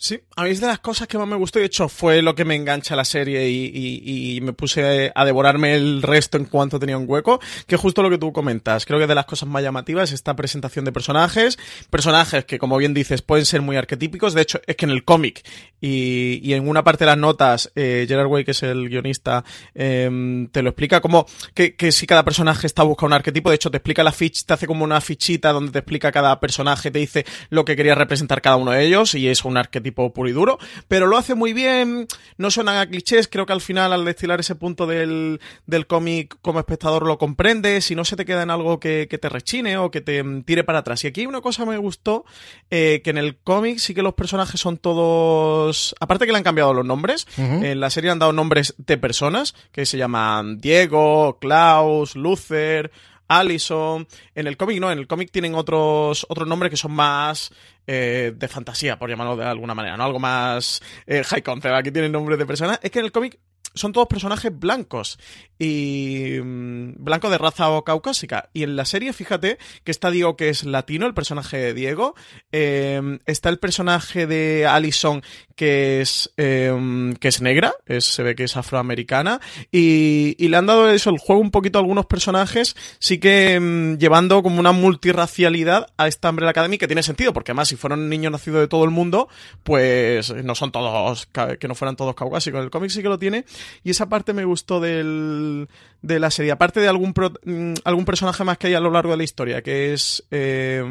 Sí, 0.00 0.20
a 0.36 0.44
mí 0.44 0.50
es 0.50 0.60
de 0.60 0.68
las 0.68 0.78
cosas 0.78 1.08
que 1.08 1.18
más 1.18 1.26
me 1.26 1.34
gustó 1.34 1.58
y 1.58 1.62
de 1.62 1.66
hecho 1.66 1.88
fue 1.88 2.22
lo 2.22 2.36
que 2.36 2.44
me 2.44 2.54
engancha 2.54 2.94
la 2.94 3.04
serie 3.04 3.50
y, 3.50 4.38
me 4.42 4.52
puse 4.52 5.10
a 5.12 5.24
devorarme 5.24 5.74
el 5.74 6.02
resto 6.02 6.38
en 6.38 6.44
cuanto 6.44 6.78
tenía 6.78 6.96
un 6.96 7.04
hueco, 7.08 7.40
que 7.66 7.74
es 7.74 7.80
justo 7.80 8.00
lo 8.04 8.08
que 8.08 8.16
tú 8.16 8.32
comentas. 8.32 8.86
Creo 8.86 9.00
que 9.00 9.08
de 9.08 9.16
las 9.16 9.26
cosas 9.26 9.48
más 9.48 9.60
llamativas 9.60 10.12
esta 10.12 10.36
presentación 10.36 10.84
de 10.84 10.92
personajes, 10.92 11.58
personajes 11.90 12.44
que 12.44 12.60
como 12.60 12.76
bien 12.76 12.94
dices 12.94 13.22
pueden 13.22 13.44
ser 13.44 13.60
muy 13.60 13.74
arquetípicos, 13.74 14.34
de 14.34 14.42
hecho 14.42 14.60
es 14.68 14.76
que 14.76 14.84
en 14.84 14.92
el 14.92 15.04
cómic 15.04 15.44
y, 15.80 16.52
en 16.52 16.68
una 16.68 16.84
parte 16.84 17.04
de 17.04 17.10
las 17.10 17.18
notas 17.18 17.72
eh, 17.74 18.06
Gerard 18.06 18.28
Way, 18.28 18.44
que 18.44 18.52
es 18.52 18.62
el 18.62 18.88
guionista, 18.88 19.44
em, 19.74 20.46
te 20.46 20.62
lo 20.62 20.70
explica 20.70 21.00
como 21.00 21.26
que, 21.54 21.74
que 21.74 21.90
si 21.90 22.06
cada 22.06 22.24
personaje 22.24 22.68
está 22.68 22.84
buscando 22.84 23.08
un 23.08 23.12
arquetipo, 23.14 23.50
de 23.50 23.56
hecho 23.56 23.72
te 23.72 23.78
explica 23.78 24.04
la 24.04 24.12
ficha, 24.12 24.44
te 24.46 24.52
hace 24.54 24.68
como 24.68 24.84
una 24.84 25.00
fichita 25.00 25.52
donde 25.52 25.72
te 25.72 25.80
explica 25.80 26.12
cada 26.12 26.38
personaje, 26.38 26.92
te 26.92 27.00
dice 27.00 27.26
lo 27.50 27.64
que 27.64 27.74
quería 27.74 27.96
representar 27.96 28.40
cada 28.40 28.54
uno 28.54 28.70
de 28.70 28.84
ellos 28.84 29.16
y 29.16 29.26
es 29.26 29.44
un 29.44 29.56
arquetipo 29.56 29.87
tipo 29.88 30.12
puro 30.12 30.28
y 30.28 30.32
duro, 30.32 30.58
pero 30.86 31.06
lo 31.06 31.16
hace 31.16 31.34
muy 31.34 31.52
bien, 31.52 32.06
no 32.36 32.50
suenan 32.50 32.76
a 32.76 32.86
clichés, 32.86 33.26
creo 33.26 33.46
que 33.46 33.54
al 33.54 33.60
final 33.60 33.92
al 33.92 34.04
destilar 34.04 34.38
ese 34.40 34.54
punto 34.54 34.86
del, 34.86 35.40
del 35.66 35.86
cómic 35.86 36.36
como 36.42 36.58
espectador 36.58 37.06
lo 37.06 37.16
comprendes 37.16 37.90
y 37.90 37.94
no 37.94 38.04
se 38.04 38.16
te 38.16 38.24
queda 38.24 38.42
en 38.42 38.50
algo 38.50 38.78
que, 38.78 39.06
te 39.08 39.28
rechine 39.28 39.78
o 39.78 39.90
que 39.90 40.00
te 40.00 40.22
tire 40.44 40.62
para 40.62 40.80
atrás. 40.80 41.02
Y 41.04 41.06
aquí 41.06 41.26
una 41.26 41.40
cosa 41.40 41.64
me 41.64 41.78
gustó, 41.78 42.24
eh, 42.70 43.00
que 43.02 43.10
en 43.10 43.18
el 43.18 43.38
cómic 43.38 43.78
sí 43.78 43.94
que 43.94 44.02
los 44.02 44.14
personajes 44.14 44.60
son 44.60 44.76
todos, 44.76 45.94
aparte 46.00 46.26
que 46.26 46.32
le 46.32 46.38
han 46.38 46.44
cambiado 46.44 46.74
los 46.74 46.84
nombres, 46.84 47.26
en 47.38 47.80
la 47.80 47.90
serie 47.90 48.10
han 48.10 48.18
dado 48.18 48.32
nombres 48.32 48.74
de 48.76 48.98
personas, 48.98 49.54
que 49.72 49.86
se 49.86 49.96
llaman 49.96 50.60
Diego, 50.60 51.38
Klaus, 51.40 52.14
Luther, 52.14 52.90
Allison. 53.28 54.06
En 54.34 54.46
el 54.46 54.56
cómic 54.56 54.80
no, 54.80 54.90
en 54.90 54.98
el 54.98 55.06
cómic 55.06 55.30
tienen 55.30 55.54
otros, 55.54 56.26
otros 56.28 56.48
nombres 56.48 56.70
que 56.70 56.76
son 56.76 56.92
más 56.92 57.52
eh, 57.86 58.32
de 58.34 58.48
fantasía, 58.48 58.98
por 58.98 59.08
llamarlo 59.08 59.36
de 59.36 59.44
alguna 59.44 59.74
manera, 59.74 59.96
¿no? 59.96 60.04
Algo 60.04 60.18
más 60.18 60.82
eh, 61.06 61.22
high 61.24 61.42
concept. 61.42 61.74
Aquí 61.74 61.90
tienen 61.90 62.12
nombres 62.12 62.38
de 62.38 62.46
personas. 62.46 62.80
Es 62.82 62.90
que 62.90 62.98
en 62.98 63.04
el 63.04 63.12
cómic 63.12 63.38
son 63.74 63.92
todos 63.92 64.08
personajes 64.08 64.56
blancos 64.58 65.18
y 65.58 66.38
mm, 66.42 67.04
blanco 67.04 67.30
de 67.30 67.38
raza 67.38 67.70
o 67.70 67.84
caucásica. 67.84 68.50
Y 68.52 68.62
en 68.62 68.76
la 68.76 68.84
serie, 68.84 69.12
fíjate 69.12 69.58
que 69.84 69.90
está 69.90 70.10
Diego 70.10 70.36
que 70.36 70.48
es 70.48 70.64
latino, 70.64 71.06
el 71.06 71.14
personaje 71.14 71.56
de 71.58 71.74
Diego. 71.74 72.14
Eh, 72.52 73.18
está 73.26 73.48
el 73.48 73.58
personaje 73.58 74.26
de 74.26 74.66
Allison 74.66 75.22
que 75.58 76.00
es 76.00 76.32
eh, 76.36 76.72
que 77.20 77.28
es 77.28 77.42
negra, 77.42 77.74
se 77.98 78.22
ve 78.22 78.36
que 78.36 78.44
es 78.44 78.56
afroamericana 78.56 79.40
y, 79.72 80.36
le 80.38 80.56
han 80.56 80.66
dado 80.66 80.88
eso 80.88 81.10
el 81.10 81.18
juego 81.18 81.42
un 81.42 81.50
poquito 81.50 81.78
a 81.78 81.82
algunos 81.82 82.06
personajes, 82.06 82.76
sí 83.00 83.18
que 83.18 83.58
mm, 83.60 83.98
llevando 83.98 84.42
como 84.42 84.60
una 84.60 84.72
multirracialidad 84.72 85.88
a 85.98 86.06
esta 86.06 86.30
Umbrella 86.30 86.50
Academy 86.50 86.78
que 86.78 86.86
tiene 86.86 87.02
sentido, 87.02 87.32
porque 87.32 87.50
además 87.50 87.68
si 87.68 87.76
fueron 87.76 88.08
niños 88.08 88.32
nacidos 88.32 88.60
de 88.60 88.68
todo 88.68 88.84
el 88.84 88.90
mundo, 88.90 89.28
pues 89.64 90.32
no 90.32 90.54
son 90.54 90.70
todos 90.70 91.28
que 91.58 91.68
no 91.68 91.74
fueran 91.74 91.96
todos 91.96 92.14
caucásicos. 92.14 92.62
El 92.62 92.70
cómic 92.70 92.90
sí 92.90 93.02
que 93.02 93.08
lo 93.08 93.18
tiene 93.18 93.44
y 93.82 93.90
esa 93.90 94.08
parte 94.08 94.32
me 94.32 94.44
gustó 94.44 94.80
del, 94.80 95.68
de 96.02 96.20
la 96.20 96.30
serie. 96.30 96.52
Aparte 96.52 96.80
de 96.80 96.88
algún, 96.88 97.12
mm, 97.44 97.74
algún 97.84 98.04
personaje 98.04 98.44
más 98.44 98.58
que 98.58 98.68
hay 98.68 98.74
a 98.74 98.80
lo 98.80 98.90
largo 98.90 99.10
de 99.10 99.16
la 99.16 99.24
historia, 99.24 99.62
que 99.62 99.92
es 99.92 100.24
eh, 100.30 100.82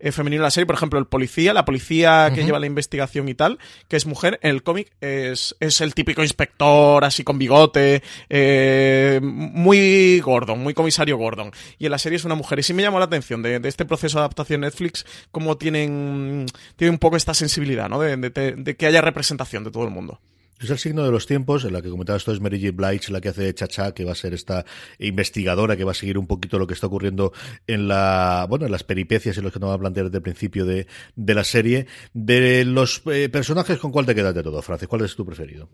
eh, 0.00 0.12
femenino 0.12 0.40
en 0.40 0.44
la 0.44 0.50
serie, 0.50 0.66
por 0.66 0.76
ejemplo, 0.76 0.98
el 0.98 1.06
policía, 1.06 1.54
la 1.54 1.64
policía 1.64 2.30
que 2.34 2.44
lleva 2.44 2.58
la 2.58 2.66
investigación 2.66 3.28
y 3.28 3.34
tal, 3.34 3.58
que 3.88 3.96
es 3.96 4.06
mujer, 4.06 4.38
en 4.42 4.50
el 4.50 4.62
cómic 4.62 4.90
es, 5.00 5.56
es 5.60 5.80
el 5.80 5.94
típico 5.94 6.22
inspector, 6.22 7.04
así 7.04 7.24
con 7.24 7.38
bigote, 7.38 8.02
eh, 8.28 9.20
muy 9.22 10.20
Gordon, 10.20 10.60
muy 10.60 10.74
comisario 10.74 11.16
Gordon. 11.16 11.52
Y 11.78 11.86
en 11.86 11.92
la 11.92 11.98
serie 11.98 12.16
es 12.16 12.24
una 12.24 12.34
mujer. 12.34 12.58
Y 12.58 12.62
sí 12.62 12.74
me 12.74 12.82
llamó 12.82 12.98
la 12.98 13.06
atención 13.06 13.42
de, 13.42 13.60
este 13.64 13.84
proceso 13.84 14.18
de 14.18 14.22
adaptación 14.22 14.62
Netflix, 14.62 15.06
cómo 15.30 15.56
tienen, 15.56 16.46
tienen 16.76 16.94
un 16.94 16.98
poco 16.98 17.16
esta 17.16 17.34
sensibilidad, 17.34 17.88
¿no? 17.88 18.00
de 18.00 18.76
que 18.78 18.86
haya 18.86 19.00
representación 19.00 19.64
de 19.64 19.70
todo 19.70 19.84
el 19.84 19.90
mundo. 19.90 20.20
Es 20.60 20.70
el 20.70 20.78
signo 20.78 21.04
de 21.04 21.12
los 21.12 21.26
tiempos, 21.26 21.64
en 21.64 21.72
la 21.72 21.82
que 21.82 21.88
comentabas 21.88 22.22
esto 22.22 22.32
es 22.32 22.40
Mary 22.40 22.60
J. 22.60 22.72
Blige, 22.74 23.12
la 23.12 23.20
que 23.20 23.28
hace 23.28 23.42
de 23.42 23.54
Chacha, 23.54 23.92
que 23.94 24.04
va 24.04 24.12
a 24.12 24.16
ser 24.16 24.34
esta 24.34 24.64
investigadora 24.98 25.76
que 25.76 25.84
va 25.84 25.92
a 25.92 25.94
seguir 25.94 26.18
un 26.18 26.26
poquito 26.26 26.58
lo 26.58 26.66
que 26.66 26.74
está 26.74 26.88
ocurriendo 26.88 27.32
en 27.68 27.86
la, 27.86 28.46
bueno, 28.48 28.66
en 28.66 28.72
las 28.72 28.82
peripecias 28.82 29.36
y 29.36 29.40
los 29.40 29.52
que 29.52 29.60
nos 29.60 29.70
va 29.70 29.74
a 29.74 29.78
plantear 29.78 30.06
desde 30.06 30.18
el 30.18 30.22
principio 30.22 30.66
de, 30.66 30.88
de 31.14 31.34
la 31.34 31.44
serie. 31.44 31.86
De 32.12 32.64
los 32.64 33.02
eh, 33.06 33.28
personajes, 33.28 33.78
¿con 33.78 33.92
cuál 33.92 34.06
te 34.06 34.16
quedas 34.16 34.34
de 34.34 34.42
todo, 34.42 34.60
Francis? 34.60 34.88
¿Cuál 34.88 35.02
es 35.02 35.14
tu 35.14 35.24
preferido? 35.24 35.68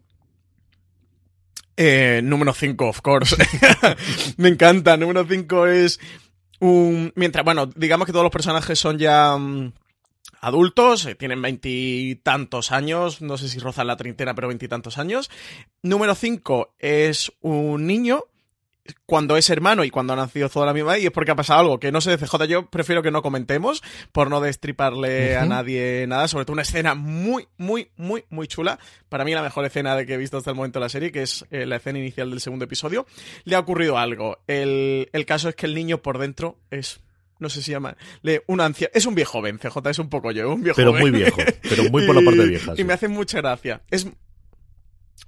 Eh, 1.76 2.21
número 2.23 2.53
5, 2.53 2.87
of 2.87 3.00
course. 3.00 3.37
Me 4.37 4.49
encanta. 4.49 4.97
Número 4.97 5.25
5 5.26 5.67
es 5.67 5.99
un. 6.61 7.12
Mientras, 7.17 7.45
bueno, 7.45 7.67
digamos 7.75 8.07
que 8.07 8.12
todos 8.12 8.25
los 8.25 8.33
personajes 8.33 8.79
son 8.79 8.99
ya. 8.99 9.37
Mm, 9.37 9.73
adultos, 10.44 11.06
eh, 11.06 11.14
tienen 11.14 11.40
veintitantos 11.40 12.70
años, 12.70 13.22
no 13.22 13.38
sé 13.38 13.48
si 13.48 13.58
rozan 13.58 13.86
la 13.86 13.96
treintena, 13.96 14.34
pero 14.34 14.48
veintitantos 14.48 14.98
años. 14.98 15.30
Número 15.82 16.14
cinco 16.14 16.74
es 16.78 17.32
un 17.40 17.86
niño 17.86 18.24
cuando 19.06 19.38
es 19.38 19.48
hermano 19.48 19.82
y 19.84 19.90
cuando 19.90 20.12
ha 20.12 20.16
nacido 20.16 20.50
toda 20.50 20.66
la 20.66 20.74
misma 20.74 20.98
y 20.98 21.06
es 21.06 21.10
porque 21.10 21.30
ha 21.30 21.36
pasado 21.36 21.60
algo 21.60 21.80
que 21.80 21.90
no 21.90 22.02
sé 22.02 22.10
de 22.10 22.18
CJ, 22.18 22.44
yo 22.46 22.68
prefiero 22.68 23.02
que 23.02 23.10
no 23.10 23.22
comentemos 23.22 23.82
por 24.12 24.28
no 24.28 24.42
destriparle 24.42 25.36
a 25.36 25.46
nadie 25.46 26.04
nada, 26.06 26.28
sobre 26.28 26.44
todo 26.44 26.52
una 26.52 26.62
escena 26.62 26.94
muy, 26.94 27.48
muy, 27.56 27.90
muy, 27.96 28.24
muy 28.28 28.46
chula. 28.46 28.78
Para 29.08 29.24
mí 29.24 29.32
la 29.32 29.42
mejor 29.42 29.64
escena 29.64 29.96
de 29.96 30.04
que 30.04 30.14
he 30.14 30.18
visto 30.18 30.36
hasta 30.36 30.50
el 30.50 30.56
momento 30.56 30.78
de 30.78 30.84
la 30.84 30.90
serie, 30.90 31.10
que 31.10 31.22
es 31.22 31.46
eh, 31.50 31.64
la 31.64 31.76
escena 31.76 31.98
inicial 31.98 32.28
del 32.28 32.40
segundo 32.40 32.66
episodio. 32.66 33.06
Le 33.44 33.56
ha 33.56 33.60
ocurrido 33.60 33.96
algo. 33.96 34.38
El, 34.46 35.08
el 35.12 35.24
caso 35.24 35.48
es 35.48 35.54
que 35.54 35.64
el 35.64 35.74
niño 35.74 36.02
por 36.02 36.18
dentro 36.18 36.58
es 36.70 37.00
no 37.38 37.49
sé 37.49 37.62
si 37.62 37.73
llama, 37.73 37.97
le, 38.23 38.43
un 38.47 38.61
anciano, 38.61 38.91
es 38.95 39.07
un 39.07 39.14
viejo 39.14 39.33
joven, 39.33 39.59
CJ, 39.59 39.91
es 39.91 39.99
un 39.99 40.09
poco 40.09 40.31
yo, 40.31 40.53
un 40.53 40.62
viejo 40.62 40.76
Pero 40.76 40.93
muy 40.93 41.11
viejo, 41.11 41.38
pero 41.62 41.91
muy 41.91 42.07
por 42.07 42.14
la 42.14 42.23
parte 42.25 42.47
vieja. 42.47 42.75
Y 42.76 42.85
me 42.85 42.93
hace 42.93 43.09
mucha 43.09 43.38
gracia. 43.38 43.83
Es 43.91 44.07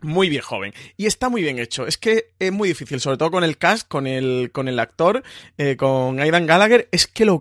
muy 0.02 0.28
bien 0.28 0.42
joven. 0.42 0.72
Y 0.96 1.06
está 1.06 1.28
muy 1.28 1.42
bien 1.42 1.58
hecho. 1.58 1.86
Es 1.86 1.98
que 1.98 2.32
es 2.38 2.52
muy 2.52 2.68
difícil, 2.68 3.00
sobre 3.00 3.16
todo 3.16 3.30
con 3.30 3.44
el 3.44 3.58
cast, 3.58 3.88
con 3.88 4.06
el, 4.06 4.50
con 4.52 4.68
el 4.68 4.78
actor, 4.78 5.22
eh, 5.58 5.76
con 5.76 6.20
Aidan 6.20 6.46
Gallagher. 6.46 6.88
Es 6.92 7.06
que 7.06 7.24
lo. 7.24 7.40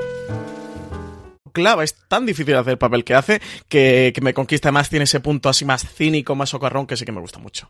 Clava, 1.51 1.83
es 1.83 1.95
tan 2.07 2.25
difícil 2.25 2.55
hacer 2.55 2.71
el 2.71 2.77
papel 2.77 3.03
que 3.03 3.15
hace 3.15 3.41
que, 3.67 4.13
me 4.21 4.33
conquista 4.33 4.71
más, 4.71 4.89
tiene 4.89 5.03
ese 5.03 5.19
punto 5.19 5.49
así 5.49 5.65
más 5.65 5.87
cínico, 5.87 6.35
más 6.35 6.49
socarrón 6.49 6.87
que 6.87 6.97
sí 6.97 7.05
que 7.05 7.11
me 7.11 7.21
gusta 7.21 7.39
mucho. 7.39 7.69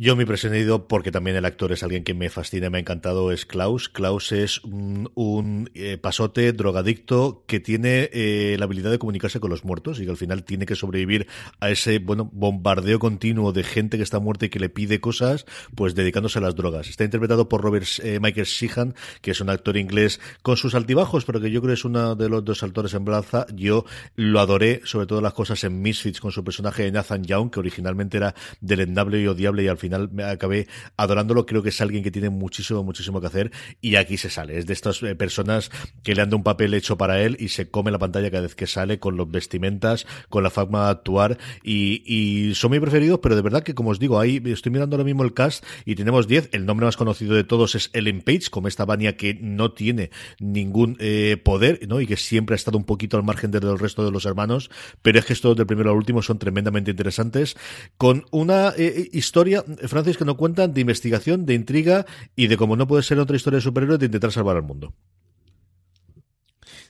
Yo 0.00 0.14
mi 0.14 0.24
presentado, 0.24 0.86
porque 0.86 1.10
también 1.10 1.36
el 1.36 1.44
actor 1.44 1.72
es 1.72 1.82
alguien 1.82 2.04
que 2.04 2.14
me 2.14 2.30
fascina, 2.30 2.70
me 2.70 2.78
ha 2.78 2.80
encantado, 2.80 3.32
es 3.32 3.44
Klaus. 3.44 3.88
Klaus 3.88 4.30
es 4.30 4.62
un, 4.62 5.70
eh, 5.74 5.98
pasote 5.98 6.52
drogadicto 6.52 7.42
que 7.48 7.58
tiene 7.58 8.08
eh, 8.12 8.54
la 8.60 8.66
habilidad 8.66 8.92
de 8.92 9.00
comunicarse 9.00 9.40
con 9.40 9.50
los 9.50 9.64
muertos 9.64 9.98
y 9.98 10.04
que 10.04 10.10
al 10.10 10.16
final 10.16 10.44
tiene 10.44 10.66
que 10.66 10.76
sobrevivir 10.76 11.26
a 11.58 11.70
ese 11.70 11.98
bueno 11.98 12.30
bombardeo 12.32 13.00
continuo 13.00 13.52
de 13.52 13.64
gente 13.64 13.96
que 13.96 14.04
está 14.04 14.20
muerta 14.20 14.46
y 14.46 14.50
que 14.50 14.60
le 14.60 14.68
pide 14.68 15.00
cosas, 15.00 15.46
pues 15.74 15.96
dedicándose 15.96 16.38
a 16.38 16.42
las 16.42 16.54
drogas. 16.54 16.88
Está 16.88 17.02
interpretado 17.02 17.48
por 17.48 17.62
Robert 17.62 17.88
eh, 18.04 18.20
Michael 18.22 18.46
Sheehan, 18.46 18.94
que 19.20 19.32
es 19.32 19.40
un 19.40 19.50
actor 19.50 19.76
inglés 19.76 20.20
con 20.42 20.56
sus 20.56 20.76
altibajos, 20.76 21.24
pero 21.24 21.40
que 21.40 21.50
yo 21.50 21.60
creo 21.60 21.74
es 21.74 21.84
uno 21.84 22.14
de 22.14 22.28
los 22.28 22.44
dos 22.44 22.62
actores 22.62 22.94
en 22.94 23.04
blanza. 23.04 23.46
Yo 23.52 23.84
lo 24.14 24.38
adoré, 24.38 24.80
sobre 24.84 25.08
todo 25.08 25.20
las 25.20 25.32
cosas 25.32 25.64
en 25.64 25.82
Misfits 25.82 26.20
con 26.20 26.30
su 26.30 26.44
personaje 26.44 26.84
de 26.84 26.92
Nathan 26.92 27.24
Young, 27.24 27.50
que 27.50 27.58
originalmente 27.58 28.18
era 28.18 28.36
delendable 28.60 29.20
y 29.20 29.26
odiable 29.26 29.64
y 29.64 29.66
al 29.66 29.76
final 29.76 29.87
final 29.88 30.10
me 30.12 30.24
acabé 30.24 30.66
adorándolo. 30.96 31.46
Creo 31.46 31.62
que 31.62 31.70
es 31.70 31.80
alguien 31.80 32.02
que 32.02 32.10
tiene 32.10 32.30
muchísimo, 32.30 32.82
muchísimo 32.84 33.20
que 33.20 33.26
hacer 33.26 33.52
y 33.80 33.96
aquí 33.96 34.16
se 34.16 34.30
sale. 34.30 34.58
Es 34.58 34.66
de 34.66 34.72
estas 34.72 35.02
eh, 35.02 35.14
personas 35.14 35.70
que 36.02 36.14
le 36.14 36.22
han 36.22 36.28
dado 36.28 36.38
un 36.38 36.44
papel 36.44 36.74
hecho 36.74 36.96
para 36.96 37.20
él 37.20 37.36
y 37.40 37.48
se 37.48 37.70
come 37.70 37.90
la 37.90 37.98
pantalla 37.98 38.30
cada 38.30 38.42
vez 38.42 38.54
que 38.54 38.66
sale 38.66 38.98
con 38.98 39.16
los 39.16 39.30
vestimentas, 39.30 40.06
con 40.28 40.42
la 40.42 40.50
forma 40.50 40.84
de 40.84 40.90
actuar 40.90 41.38
y, 41.62 42.02
y 42.06 42.54
son 42.54 42.70
muy 42.70 42.80
preferidos, 42.80 43.20
pero 43.22 43.36
de 43.36 43.42
verdad 43.42 43.62
que 43.62 43.74
como 43.74 43.90
os 43.90 43.98
digo, 43.98 44.20
ahí 44.20 44.42
estoy 44.46 44.72
mirando 44.72 44.96
ahora 44.96 45.04
mismo 45.04 45.24
el 45.24 45.34
cast 45.34 45.64
y 45.84 45.94
tenemos 45.94 46.26
10. 46.26 46.50
El 46.52 46.66
nombre 46.66 46.86
más 46.86 46.96
conocido 46.96 47.34
de 47.34 47.44
todos 47.44 47.74
es 47.74 47.90
Ellen 47.92 48.22
Page, 48.22 48.50
como 48.50 48.68
esta 48.68 48.84
Vania 48.84 49.16
que 49.16 49.34
no 49.34 49.72
tiene 49.72 50.10
ningún 50.38 50.96
eh, 51.00 51.36
poder, 51.42 51.86
¿no? 51.88 52.00
Y 52.00 52.06
que 52.06 52.16
siempre 52.16 52.54
ha 52.54 52.56
estado 52.56 52.78
un 52.78 52.84
poquito 52.84 53.16
al 53.16 53.22
margen 53.22 53.50
del 53.50 53.78
resto 53.78 54.04
de 54.04 54.10
los 54.10 54.26
hermanos, 54.26 54.70
pero 55.02 55.18
es 55.18 55.24
que 55.24 55.32
estos 55.32 55.56
del 55.56 55.66
primero 55.66 55.90
al 55.90 55.96
último 55.96 56.22
son 56.22 56.38
tremendamente 56.38 56.90
interesantes, 56.90 57.56
con 57.96 58.24
una 58.30 58.72
eh, 58.76 59.08
historia, 59.12 59.64
Francis, 59.86 60.16
que 60.16 60.24
nos 60.24 60.36
cuentan 60.36 60.74
de 60.74 60.80
investigación, 60.80 61.46
de 61.46 61.54
intriga 61.54 62.06
y 62.36 62.46
de 62.48 62.56
como 62.56 62.76
no 62.76 62.86
puede 62.86 63.02
ser 63.02 63.18
otra 63.18 63.36
historia 63.36 63.58
de 63.58 63.62
superhéroes 63.62 64.00
de 64.00 64.06
intentar 64.06 64.32
salvar 64.32 64.56
al 64.56 64.62
mundo. 64.62 64.92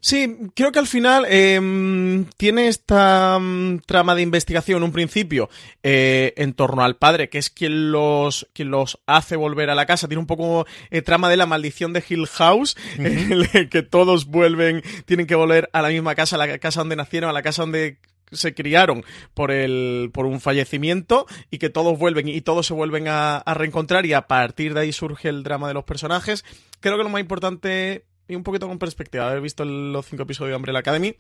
Sí, 0.01 0.37
creo 0.55 0.71
que 0.71 0.79
al 0.79 0.87
final 0.87 1.27
eh, 1.29 2.25
tiene 2.37 2.69
esta 2.69 3.39
mm, 3.41 3.81
trama 3.81 4.15
de 4.15 4.23
investigación, 4.23 4.83
un 4.83 4.93
principio, 4.93 5.51
eh, 5.83 6.35
en 6.37 6.53
torno 6.53 6.83
al 6.83 6.97
padre, 6.97 7.29
que 7.29 7.39
es 7.39 7.51
quien 7.51 7.91
los, 7.91 8.49
quien 8.53 8.71
los 8.71 9.01
hace 9.07 9.37
volver 9.37 9.71
a 9.71 9.75
la 9.75 9.87
casa. 9.87 10.07
Tiene 10.07 10.21
un 10.21 10.27
poco 10.27 10.67
eh, 10.91 11.03
trama 11.03 11.29
de 11.29 11.37
la 11.37 11.47
maldición 11.47 11.93
de 11.93 12.05
Hill 12.09 12.27
House, 12.27 12.77
en 12.97 13.69
que 13.69 13.83
todos 13.83 14.27
vuelven, 14.27 14.83
tienen 15.05 15.27
que 15.27 15.35
volver 15.35 15.69
a 15.73 15.83
la 15.83 15.89
misma 15.89 16.15
casa, 16.15 16.37
a 16.37 16.47
la 16.47 16.59
casa 16.59 16.81
donde 16.81 16.97
nacieron, 16.97 17.31
a 17.31 17.33
la 17.33 17.43
casa 17.43 17.63
donde 17.63 17.99
se 18.33 18.55
criaron 18.55 19.05
por 19.35 19.51
el 19.51 20.11
por 20.13 20.27
un 20.27 20.41
fallecimiento 20.41 21.27
y 21.51 21.59
que 21.59 21.71
todos 21.71 21.99
vuelven 21.99 22.29
y 22.29 22.41
todos 22.41 22.67
se 22.67 22.75
vuelven 22.75 23.07
a, 23.09 23.43
reencontrar 23.47 24.07
y 24.07 24.13
a 24.13 24.27
partir 24.27 24.75
de 24.75 24.81
ahí 24.81 24.93
surge 24.93 25.29
el 25.29 25.43
drama 25.43 25.69
de 25.69 25.75
los 25.75 25.85
personajes. 25.85 26.45
Creo 26.81 26.97
que 26.97 27.03
lo 27.03 27.09
más 27.09 27.21
importante 27.21 28.05
y 28.29 28.35
un 28.35 28.43
poquito 28.43 28.69
con 28.69 28.79
perspectiva, 28.79 29.29
haber 29.29 29.41
visto 29.41 29.65
los 29.65 30.07
cinco 30.07 30.25
episodios 30.25 30.53
de 30.53 30.57
Umbrella 30.57 30.81
Academy, 30.81 31.17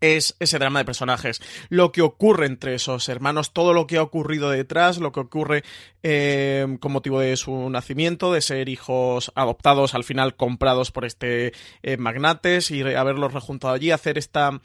es 0.00 0.36
ese 0.38 0.58
drama 0.58 0.80
de 0.80 0.84
personajes. 0.84 1.40
Lo 1.70 1.90
que 1.90 2.02
ocurre 2.02 2.46
entre 2.46 2.74
esos 2.74 3.08
hermanos, 3.08 3.52
todo 3.52 3.72
lo 3.72 3.86
que 3.86 3.96
ha 3.96 4.02
ocurrido 4.02 4.50
detrás, 4.50 4.98
lo 4.98 5.12
que 5.12 5.20
ocurre 5.20 5.64
eh, 6.02 6.76
con 6.80 6.92
motivo 6.92 7.20
de 7.20 7.36
su 7.36 7.70
nacimiento, 7.70 8.32
de 8.32 8.42
ser 8.42 8.68
hijos 8.68 9.32
adoptados, 9.34 9.94
al 9.94 10.04
final 10.04 10.36
comprados 10.36 10.90
por 10.90 11.04
este 11.04 11.52
eh, 11.82 11.96
magnates 11.96 12.70
y 12.70 12.82
haberlos 12.82 13.32
rejuntado 13.32 13.72
allí, 13.72 13.90
hacer 13.90 14.18
esta 14.18 14.60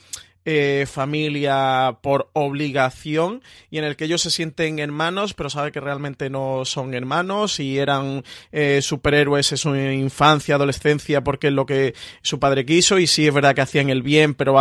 eh, 0.45 0.85
familia 0.89 1.99
por 2.01 2.29
obligación 2.33 3.43
y 3.69 3.77
en 3.77 3.83
el 3.83 3.95
que 3.95 4.05
ellos 4.05 4.21
se 4.21 4.31
sienten 4.31 4.79
hermanos, 4.79 5.33
pero 5.33 5.49
sabe 5.49 5.71
que 5.71 5.79
realmente 5.79 6.29
no 6.29 6.65
son 6.65 6.93
hermanos 6.93 7.59
y 7.59 7.77
eran 7.77 8.23
eh, 8.51 8.81
superhéroes 8.81 9.51
en 9.51 9.57
su 9.57 9.75
infancia, 9.75 10.55
adolescencia, 10.55 11.23
porque 11.23 11.47
es 11.47 11.53
lo 11.53 11.65
que 11.65 11.93
su 12.21 12.39
padre 12.39 12.65
quiso 12.65 12.99
y 12.99 13.07
sí 13.07 13.27
es 13.27 13.33
verdad 13.33 13.55
que 13.55 13.61
hacían 13.61 13.89
el 13.89 14.01
bien, 14.01 14.33
pero 14.33 14.57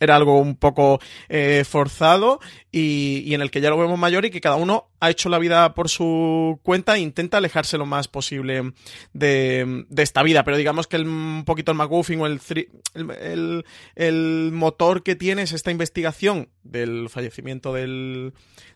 era 0.00 0.16
algo 0.16 0.38
un 0.38 0.56
poco 0.56 1.00
eh, 1.28 1.64
forzado 1.68 2.40
y, 2.70 3.22
y, 3.26 3.34
en 3.34 3.42
el 3.42 3.50
que 3.50 3.60
ya 3.60 3.70
lo 3.70 3.78
vemos 3.78 3.98
mayor 3.98 4.24
y 4.24 4.30
que 4.30 4.40
cada 4.40 4.56
uno 4.56 4.87
ha 5.00 5.10
hecho 5.10 5.28
la 5.28 5.38
vida 5.38 5.74
por 5.74 5.88
su 5.88 6.60
cuenta 6.62 6.96
e 6.96 7.00
intenta 7.00 7.38
alejarse 7.38 7.78
lo 7.78 7.86
más 7.86 8.08
posible 8.08 8.72
de, 9.12 9.84
de 9.88 10.02
esta 10.02 10.22
vida. 10.22 10.44
Pero 10.44 10.56
digamos 10.56 10.86
que 10.86 10.96
el, 10.96 11.06
un 11.06 11.44
poquito 11.44 11.72
el 11.72 11.78
McGuffin 11.78 12.20
o 12.20 12.26
el, 12.26 12.40
el, 12.94 13.64
el, 13.94 14.50
motor 14.52 15.02
que 15.02 15.16
tiene 15.16 15.42
es 15.42 15.52
esta 15.52 15.70
investigación 15.70 16.48
del 16.62 17.08
fallecimiento 17.08 17.72
del, 17.72 18.32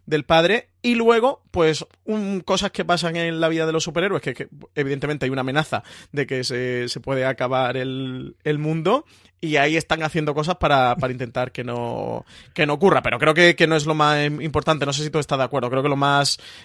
del 0.06 0.24
padre 0.24 0.68
y 0.82 0.96
luego, 0.96 1.42
pues, 1.52 1.86
un, 2.04 2.40
cosas 2.40 2.72
que 2.72 2.84
pasan 2.84 3.14
en 3.14 3.40
la 3.40 3.48
vida 3.48 3.66
de 3.66 3.72
los 3.72 3.84
superhéroes, 3.84 4.20
que, 4.20 4.48
evidentemente 4.74 5.24
hay 5.24 5.30
una 5.30 5.42
amenaza 5.42 5.84
de 6.10 6.26
que 6.26 6.42
se, 6.42 6.88
se 6.88 7.00
puede 7.00 7.24
acabar 7.24 7.76
el, 7.76 8.36
el, 8.42 8.58
mundo 8.58 9.04
y 9.40 9.56
ahí 9.56 9.76
están 9.76 10.02
haciendo 10.02 10.34
cosas 10.34 10.56
para, 10.56 10.96
para 10.96 11.12
intentar 11.12 11.52
que 11.52 11.62
no, 11.62 12.24
que 12.52 12.66
no 12.66 12.74
ocurra. 12.74 13.00
Pero 13.00 13.20
creo 13.20 13.32
que, 13.32 13.54
que, 13.54 13.68
no 13.68 13.76
es 13.76 13.86
lo 13.86 13.94
más 13.94 14.26
importante, 14.26 14.84
no 14.84 14.92
sé 14.92 15.04
si 15.04 15.10
tú 15.10 15.20
estás 15.20 15.38
de 15.38 15.44
acuerdo, 15.44 15.70
creo 15.70 15.84
que 15.84 15.88
lo 15.88 15.96
más 15.96 16.11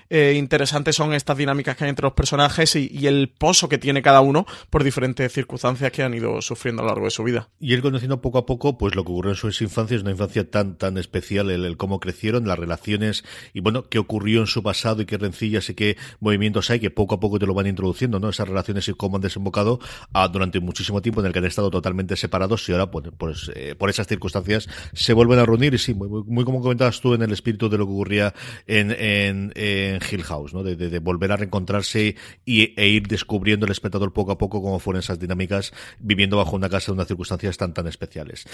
eh, 0.10 0.34
interesante 0.38 0.94
son 0.94 1.14
estas 1.14 1.38
dinámicas 1.38 1.76
que 1.76 1.84
hay 1.84 1.90
entre 1.90 2.04
los 2.04 2.14
personajes 2.14 2.76
y, 2.76 3.08
el 3.08 3.30
pozo 3.30 3.70
que 3.70 3.78
tiene 3.78 4.02
cada 4.02 4.20
uno 4.22 4.46
por 4.70 4.84
diferentes 4.84 5.32
circunstancias 5.32 5.92
que 5.92 6.04
han 6.04 6.14
ido 6.14 6.42
sufriendo 6.42 6.82
a 6.82 6.86
lo 6.86 6.90
largo 6.90 7.06
de 7.06 7.12
su 7.12 7.24
vida. 7.24 7.50
Y 7.60 7.74
él 7.74 7.82
conociendo 7.82 8.22
poco 8.22 8.38
a 8.38 8.46
poco, 8.46 8.78
pues 8.78 8.96
lo 8.96 9.06
que 9.06 9.12
ocurrió 9.12 9.32
en 9.32 9.38
su 9.38 9.64
infancia 9.64 9.96
es 9.96 10.02
una 10.02 10.12
infancia 10.12 10.50
tan, 10.50 10.78
tan 10.78 10.98
especial, 10.98 11.50
el, 11.52 11.78
cómo 11.78 12.00
crecieron, 12.00 12.48
las 12.48 12.60
relaciones 12.60 13.24
y 13.54 13.62
bueno, 13.62 13.84
qué 13.84 14.00
ocurrió 14.00 14.42
en 14.42 14.48
su 14.48 14.62
pasado 14.62 15.02
y 15.02 15.06
qué 15.06 15.18
rencillas 15.18 15.70
y 15.70 15.74
qué 15.76 15.98
movimientos 16.20 16.70
hay 16.70 16.80
que 16.80 16.90
poco 16.90 17.16
a 17.16 17.20
poco 17.20 17.40
te 17.40 17.46
lo 17.46 17.54
van 17.54 17.68
introduciendo, 17.68 18.20
¿no? 18.20 18.30
Esas 18.30 18.48
relaciones 18.48 18.88
y 18.88 18.94
cómo 18.94 19.18
han 19.18 19.22
desembocado 19.22 19.80
a, 20.14 20.28
durante 20.28 20.60
muchísimo 20.60 21.02
tiempo 21.02 21.22
en 21.22 21.28
el 21.28 21.34
que 21.34 21.40
han 21.40 21.46
estado 21.46 21.70
totalmente 21.70 22.16
separados 22.16 22.68
y 22.68 22.74
ahora, 22.74 22.92
pues, 22.92 23.52
eh, 23.56 23.76
por 23.76 23.90
esas 23.90 24.08
circunstancias 24.08 24.68
se 24.94 25.14
vuelven 25.14 25.40
a 25.40 25.46
reunir 25.46 25.74
y 25.74 25.78
sí, 25.78 25.94
muy, 25.94 26.08
muy, 26.08 26.44
como 26.44 26.62
comentabas 26.62 27.00
tú 27.02 27.14
en 27.14 27.22
el 27.22 27.32
espíritu 27.32 27.70
de 27.70 27.78
lo 27.78 27.86
que 27.86 27.92
ocurría 27.92 28.34
en, 28.66 28.92
en, 28.92 29.37
en 29.56 30.00
Hill 30.10 30.24
House, 30.24 30.54
¿no? 30.54 30.64
De, 30.64 30.76
de, 30.76 30.90
de, 30.90 31.00
volver 31.00 31.32
a 31.32 31.38
reencontrarse 31.38 32.16
y, 32.46 32.74
e 32.80 32.88
ir 32.88 33.08
descubriendo 33.08 33.66
el 33.66 33.72
espectador 33.72 34.14
poco 34.14 34.32
a 34.32 34.38
poco 34.38 34.62
cómo 34.62 34.80
fueron 34.80 35.00
esas 35.00 35.20
dinámicas 35.20 35.74
viviendo 36.00 36.38
bajo 36.38 36.56
una 36.56 36.70
casa 36.70 36.88
de 36.88 36.94
unas 36.94 37.08
circunstancias 37.08 37.58
tan 37.58 37.74
tan 37.74 37.88
especiales. 37.88 38.46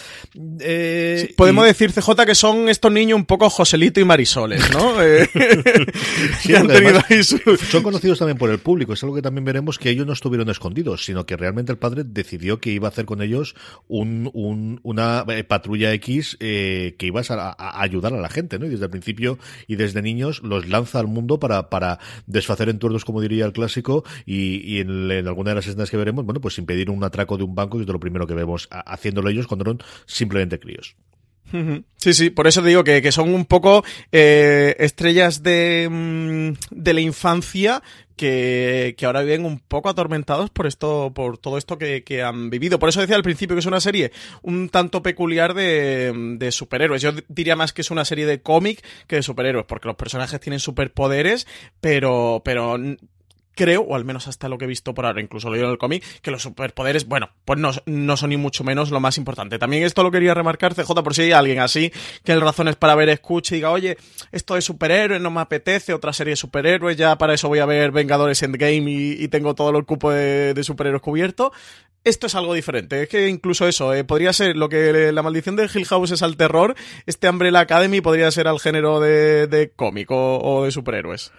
Eh, 0.60 1.26
sí, 1.28 1.34
podemos 1.34 1.66
y... 1.66 1.68
decir, 1.68 1.92
CJ, 1.92 2.26
que 2.26 2.36
son 2.36 2.70
estos 2.70 2.92
niños 2.92 3.18
un 3.18 3.26
poco 3.26 3.50
Joselito 3.50 4.00
y 4.00 4.06
Marisoles, 4.06 4.72
¿no? 4.72 4.94
sí, 6.40 6.56
además, 6.56 7.06
su... 7.24 7.40
son 7.58 7.84
conocidos 7.84 8.20
también 8.20 8.38
por 8.38 8.50
el 8.50 8.60
público. 8.60 8.94
Es 8.94 9.04
algo 9.04 9.16
que 9.16 9.22
también 9.22 9.46
veremos 9.46 9.80
que 9.80 9.90
ellos 9.90 10.06
no 10.06 10.14
estuvieron 10.14 10.50
escondidos, 10.50 11.06
sino 11.06 11.26
que 11.26 11.38
realmente 11.38 11.72
el 11.72 11.78
padre 11.78 12.04
decidió 12.06 12.60
que 12.60 12.72
iba 12.72 12.88
a 12.88 12.92
hacer 12.92 13.06
con 13.06 13.22
ellos 13.22 13.56
un, 13.88 14.30
un, 14.34 14.80
una 14.84 15.26
eh, 15.30 15.44
patrulla 15.44 15.94
X 15.94 16.38
eh, 16.40 16.96
que 16.98 17.08
iba 17.08 17.22
a, 17.22 17.56
a, 17.58 17.82
ayudar 17.82 18.14
a 18.14 18.20
la 18.20 18.30
gente, 18.30 18.60
¿no? 18.60 18.66
Y 18.66 18.70
desde 18.70 18.86
el 18.86 18.92
principio 18.92 19.40
y 19.68 19.76
desde 19.76 20.02
niños 20.02 20.42
los 20.44 20.68
lanza 20.74 21.00
al 21.00 21.08
mundo 21.08 21.40
para, 21.40 21.70
para 21.70 22.00
desfacer 22.28 22.68
entuertos, 22.68 23.06
como 23.06 23.22
diría 23.22 23.46
el 23.46 23.54
clásico, 23.54 24.04
y, 24.26 24.58
y 24.76 24.80
en, 24.80 25.28
alguna 25.28 25.52
de 25.52 25.56
las 25.56 25.68
escenas 25.68 25.90
que 25.90 25.98
veremos, 25.98 26.26
bueno, 26.26 26.42
pues 26.42 26.58
impedir 26.58 26.90
un 26.90 27.04
atraco 27.04 27.38
de 27.38 27.44
un 27.44 27.56
banco, 27.56 27.78
que 27.78 27.84
es 27.84 27.90
lo 27.90 28.00
primero 28.00 28.28
que 28.28 28.34
vemos 28.34 28.68
haciéndolo 28.72 29.30
ellos 29.30 29.48
cuando 29.48 29.64
eran 29.64 29.80
simplemente 30.06 30.60
críos. 30.60 30.98
Sí, 31.98 32.14
sí, 32.14 32.30
por 32.32 32.48
eso 32.48 32.64
digo 32.64 32.84
que, 32.84 33.02
que 33.04 33.12
son 33.12 33.32
un 33.32 33.46
poco 33.46 33.84
eh, 34.12 34.76
estrellas 34.80 35.44
de, 35.44 35.88
mm, 35.90 36.54
de 36.72 36.94
la 36.94 37.02
infancia 37.02 37.84
que, 38.16 38.96
que, 38.98 39.06
ahora 39.06 39.22
viven 39.22 39.46
un 39.46 39.60
poco 39.60 39.90
atormentados 39.90 40.50
por 40.50 40.68
esto, 40.68 41.12
por 41.14 41.38
todo 41.38 41.58
esto 41.58 41.78
que, 41.78 42.24
han 42.24 42.50
vivido. 42.50 42.80
Por 42.80 42.90
eso 42.90 43.02
decía 43.02 43.16
al 43.16 43.24
principio 43.24 43.56
que 43.56 43.62
es 43.62 43.66
una 43.66 43.82
serie 43.82 44.12
un 44.42 44.70
tanto 44.70 45.02
peculiar 45.02 45.54
de, 45.54 46.14
de 46.38 46.52
superhéroes. 46.52 47.02
Yo 47.02 47.12
diría 47.28 47.56
más 47.56 47.74
que 47.74 47.82
es 47.82 47.92
una 47.92 48.06
serie 48.06 48.26
de 48.26 48.42
cómic 48.42 48.84
que 49.08 49.18
de 49.18 49.24
superhéroes, 49.24 49.66
porque 49.66 49.88
los 49.88 49.98
personajes 49.98 50.40
tienen 50.40 50.60
superpoderes, 50.60 51.48
pero, 51.82 52.42
pero 52.46 52.78
creo, 53.56 53.82
o 53.82 53.96
al 53.96 54.06
menos 54.06 54.28
hasta 54.28 54.50
lo 54.50 54.58
que 54.58 54.66
he 54.66 54.68
visto 54.68 54.94
por 54.94 55.06
ahora, 55.06 55.22
incluso 55.22 55.50
lo 55.50 55.56
digo 55.56 55.68
en 55.68 55.72
el 55.72 55.78
cómic, 55.78 56.04
que 56.22 56.32
los 56.32 56.42
superpoderes, 56.42 57.08
bueno, 57.08 57.30
pues 57.46 57.60
no, 57.60 57.72
no, 57.86 58.18
son 58.18 58.30
ni 58.30 58.38
mucho 58.38 58.64
menos 58.64 58.92
lo 58.92 59.00
más 59.00 59.18
importante. 59.18 59.60
También 59.60 59.84
esto 59.84 60.04
lo 60.04 60.12
quería 60.12 60.34
remarcar, 60.34 60.74
CJ, 60.74 60.92
por 61.04 61.14
si 61.14 61.24
hay 61.24 61.32
alguien 61.32 61.60
así, 61.60 61.92
que 62.24 62.32
el 62.32 62.42
razones 62.42 62.76
para 62.76 62.96
ver 62.96 63.10
escuche 63.10 63.56
y 63.56 63.58
diga, 63.60 63.72
oye, 63.72 63.98
esto 64.32 64.56
de 64.56 64.62
superhéroes 64.62 65.22
no 65.22 65.32
me 65.32 65.42
apetece, 65.42 65.94
otra 65.94 66.14
serie 66.14 66.32
de 66.32 66.38
superhéroes, 66.38 66.98
ya 66.98 67.18
para 67.18 67.34
eso 67.34 67.48
voy 67.48 67.60
a 67.60 67.66
ver 67.66 67.92
Vengadores 67.92 68.42
Endgame 68.44 68.90
y, 68.90 69.24
y 69.24 69.28
tengo 69.28 69.56
todo 69.56 69.78
el 69.78 69.86
cupo 69.86 70.12
de, 70.12 70.62
superhéroes 70.64 71.02
cubierto 71.02 71.52
esto 72.06 72.28
es 72.28 72.36
algo 72.36 72.54
diferente. 72.54 73.04
Es 73.04 73.08
que 73.08 73.30
incluso 73.30 73.66
eso, 73.66 73.94
eh, 73.94 74.04
podría 74.04 74.34
ser 74.34 74.58
lo 74.58 74.68
que 74.68 75.14
la 75.14 75.24
maldición 75.24 75.56
de 75.56 75.70
Hill 75.74 75.86
House 75.86 76.12
es 76.12 76.22
al 76.22 76.36
terror, 76.36 76.76
este 77.06 77.30
Umbrella 77.30 77.62
Academy 77.62 78.02
podría 78.02 78.30
ser 78.30 78.50
al 78.50 78.60
género 78.60 79.00
de, 79.00 79.48
de 79.48 79.70
cómic 79.70 80.12
o 80.12 80.66
de 80.66 80.72
superhéroes. 80.72 81.32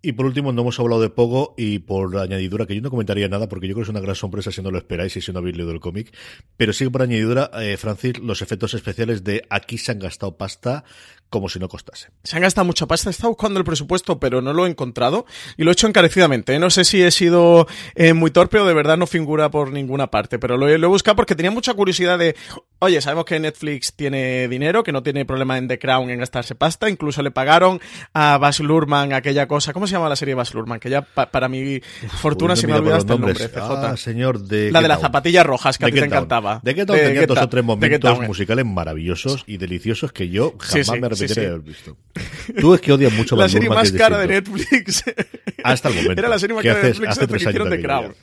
Y 0.00 0.12
por 0.12 0.26
último, 0.26 0.52
no 0.52 0.62
hemos 0.62 0.78
hablado 0.78 1.02
de 1.02 1.10
Pogo 1.10 1.54
y 1.56 1.80
por 1.80 2.16
añadidura, 2.18 2.66
que 2.66 2.74
yo 2.76 2.80
no 2.80 2.90
comentaría 2.90 3.28
nada 3.28 3.48
porque 3.48 3.66
yo 3.66 3.74
creo 3.74 3.84
que 3.84 3.88
es 3.88 3.90
una 3.90 4.00
gran 4.00 4.14
sorpresa 4.14 4.52
si 4.52 4.62
no 4.62 4.70
lo 4.70 4.78
esperáis 4.78 5.16
y 5.16 5.20
si 5.20 5.32
no 5.32 5.40
habéis 5.40 5.56
leído 5.56 5.72
el 5.72 5.80
cómic. 5.80 6.14
Pero 6.56 6.72
sí 6.72 6.88
por 6.88 7.02
añadidura, 7.02 7.50
eh, 7.54 7.76
Francis, 7.76 8.18
los 8.18 8.40
efectos 8.40 8.74
especiales 8.74 9.24
de 9.24 9.42
aquí 9.50 9.76
se 9.76 9.90
han 9.90 9.98
gastado 9.98 10.36
pasta 10.36 10.84
como 11.30 11.48
si 11.48 11.58
no 11.58 11.68
costase. 11.68 12.08
Se 12.22 12.36
han 12.36 12.42
gastado 12.42 12.64
mucha 12.64 12.86
pasta. 12.86 13.10
He 13.10 13.12
estado 13.12 13.30
buscando 13.30 13.58
el 13.58 13.64
presupuesto, 13.64 14.18
pero 14.18 14.40
no 14.40 14.52
lo 14.52 14.66
he 14.66 14.70
encontrado 14.70 15.26
y 15.56 15.64
lo 15.64 15.70
he 15.70 15.72
hecho 15.72 15.86
encarecidamente. 15.86 16.54
¿eh? 16.54 16.58
No 16.58 16.70
sé 16.70 16.84
si 16.84 17.02
he 17.02 17.10
sido 17.10 17.66
eh, 17.94 18.12
muy 18.12 18.30
torpe 18.30 18.58
o 18.58 18.66
de 18.66 18.74
verdad 18.74 18.96
no 18.96 19.06
figura 19.06 19.50
por 19.50 19.72
ninguna 19.72 20.10
parte, 20.10 20.38
pero 20.38 20.56
lo 20.56 20.68
lo 20.68 20.86
he 20.86 20.90
buscado 20.90 21.16
porque 21.16 21.34
tenía 21.34 21.50
mucha 21.50 21.74
curiosidad 21.74 22.18
de 22.18 22.36
Oye, 22.80 23.00
sabemos 23.00 23.24
que 23.24 23.40
Netflix 23.40 23.92
tiene 23.92 24.46
dinero, 24.46 24.84
que 24.84 24.92
no 24.92 25.02
tiene 25.02 25.24
problema 25.24 25.58
en 25.58 25.66
The 25.66 25.80
Crown 25.80 26.10
en 26.10 26.20
gastarse 26.20 26.54
pasta. 26.54 26.88
Incluso 26.88 27.22
le 27.22 27.32
pagaron 27.32 27.80
a 28.14 28.38
Bas 28.38 28.60
Lurman 28.60 29.12
aquella 29.12 29.48
cosa. 29.48 29.72
¿Cómo 29.72 29.88
se 29.88 29.94
llama 29.94 30.08
la 30.08 30.14
serie 30.14 30.32
de 30.32 30.36
Bas 30.36 30.54
Lurman? 30.54 30.78
Que 30.78 30.88
ya 30.88 31.02
para 31.02 31.48
mi 31.48 31.80
fortuna 32.20 32.54
se 32.54 32.68
me 32.68 32.74
ha 32.74 32.76
olvidado 32.76 33.00
el 33.00 33.06
nombre. 33.06 33.34
Ah, 33.56 33.96
señor 33.96 34.40
de 34.40 34.70
la 34.70 34.80
de 34.80 34.88
las 34.88 35.00
zapatillas 35.00 35.44
rojas 35.44 35.76
que 35.76 35.86
a 35.86 35.88
ti 35.88 35.94
te 35.94 36.04
encantaba. 36.04 36.60
De 36.62 36.74
que 36.74 36.86
tenía 36.86 37.26
dos 37.26 37.38
o 37.38 37.48
tres 37.48 37.64
momentos 37.64 38.20
musicales 38.20 38.64
maravillosos 38.64 39.42
y 39.46 39.56
deliciosos 39.56 40.12
que 40.12 40.28
yo 40.28 40.54
jamás 40.58 41.00
me 41.00 41.06
arrepentiré 41.06 41.42
de 41.42 41.46
haber 41.48 41.60
visto. 41.60 41.96
Tú 42.60 42.74
es 42.74 42.80
que 42.80 42.92
odias 42.92 43.12
mucho 43.12 43.34
La 43.34 43.48
serie 43.48 43.68
más 43.68 43.90
cara 43.90 44.18
de 44.18 44.28
Netflix. 44.28 45.04
Hasta 45.64 45.88
el 45.88 45.94
momento. 45.96 46.12
Era 46.20 46.28
la 46.28 46.38
serie 46.38 46.54
más 46.54 46.64
cara 46.64 46.78
de 46.78 46.88
Netflix 46.88 47.08
hasta 47.10 47.26
que 47.26 47.36
hicieron 47.36 47.70
The 47.70 47.82
Crown. 47.82 48.14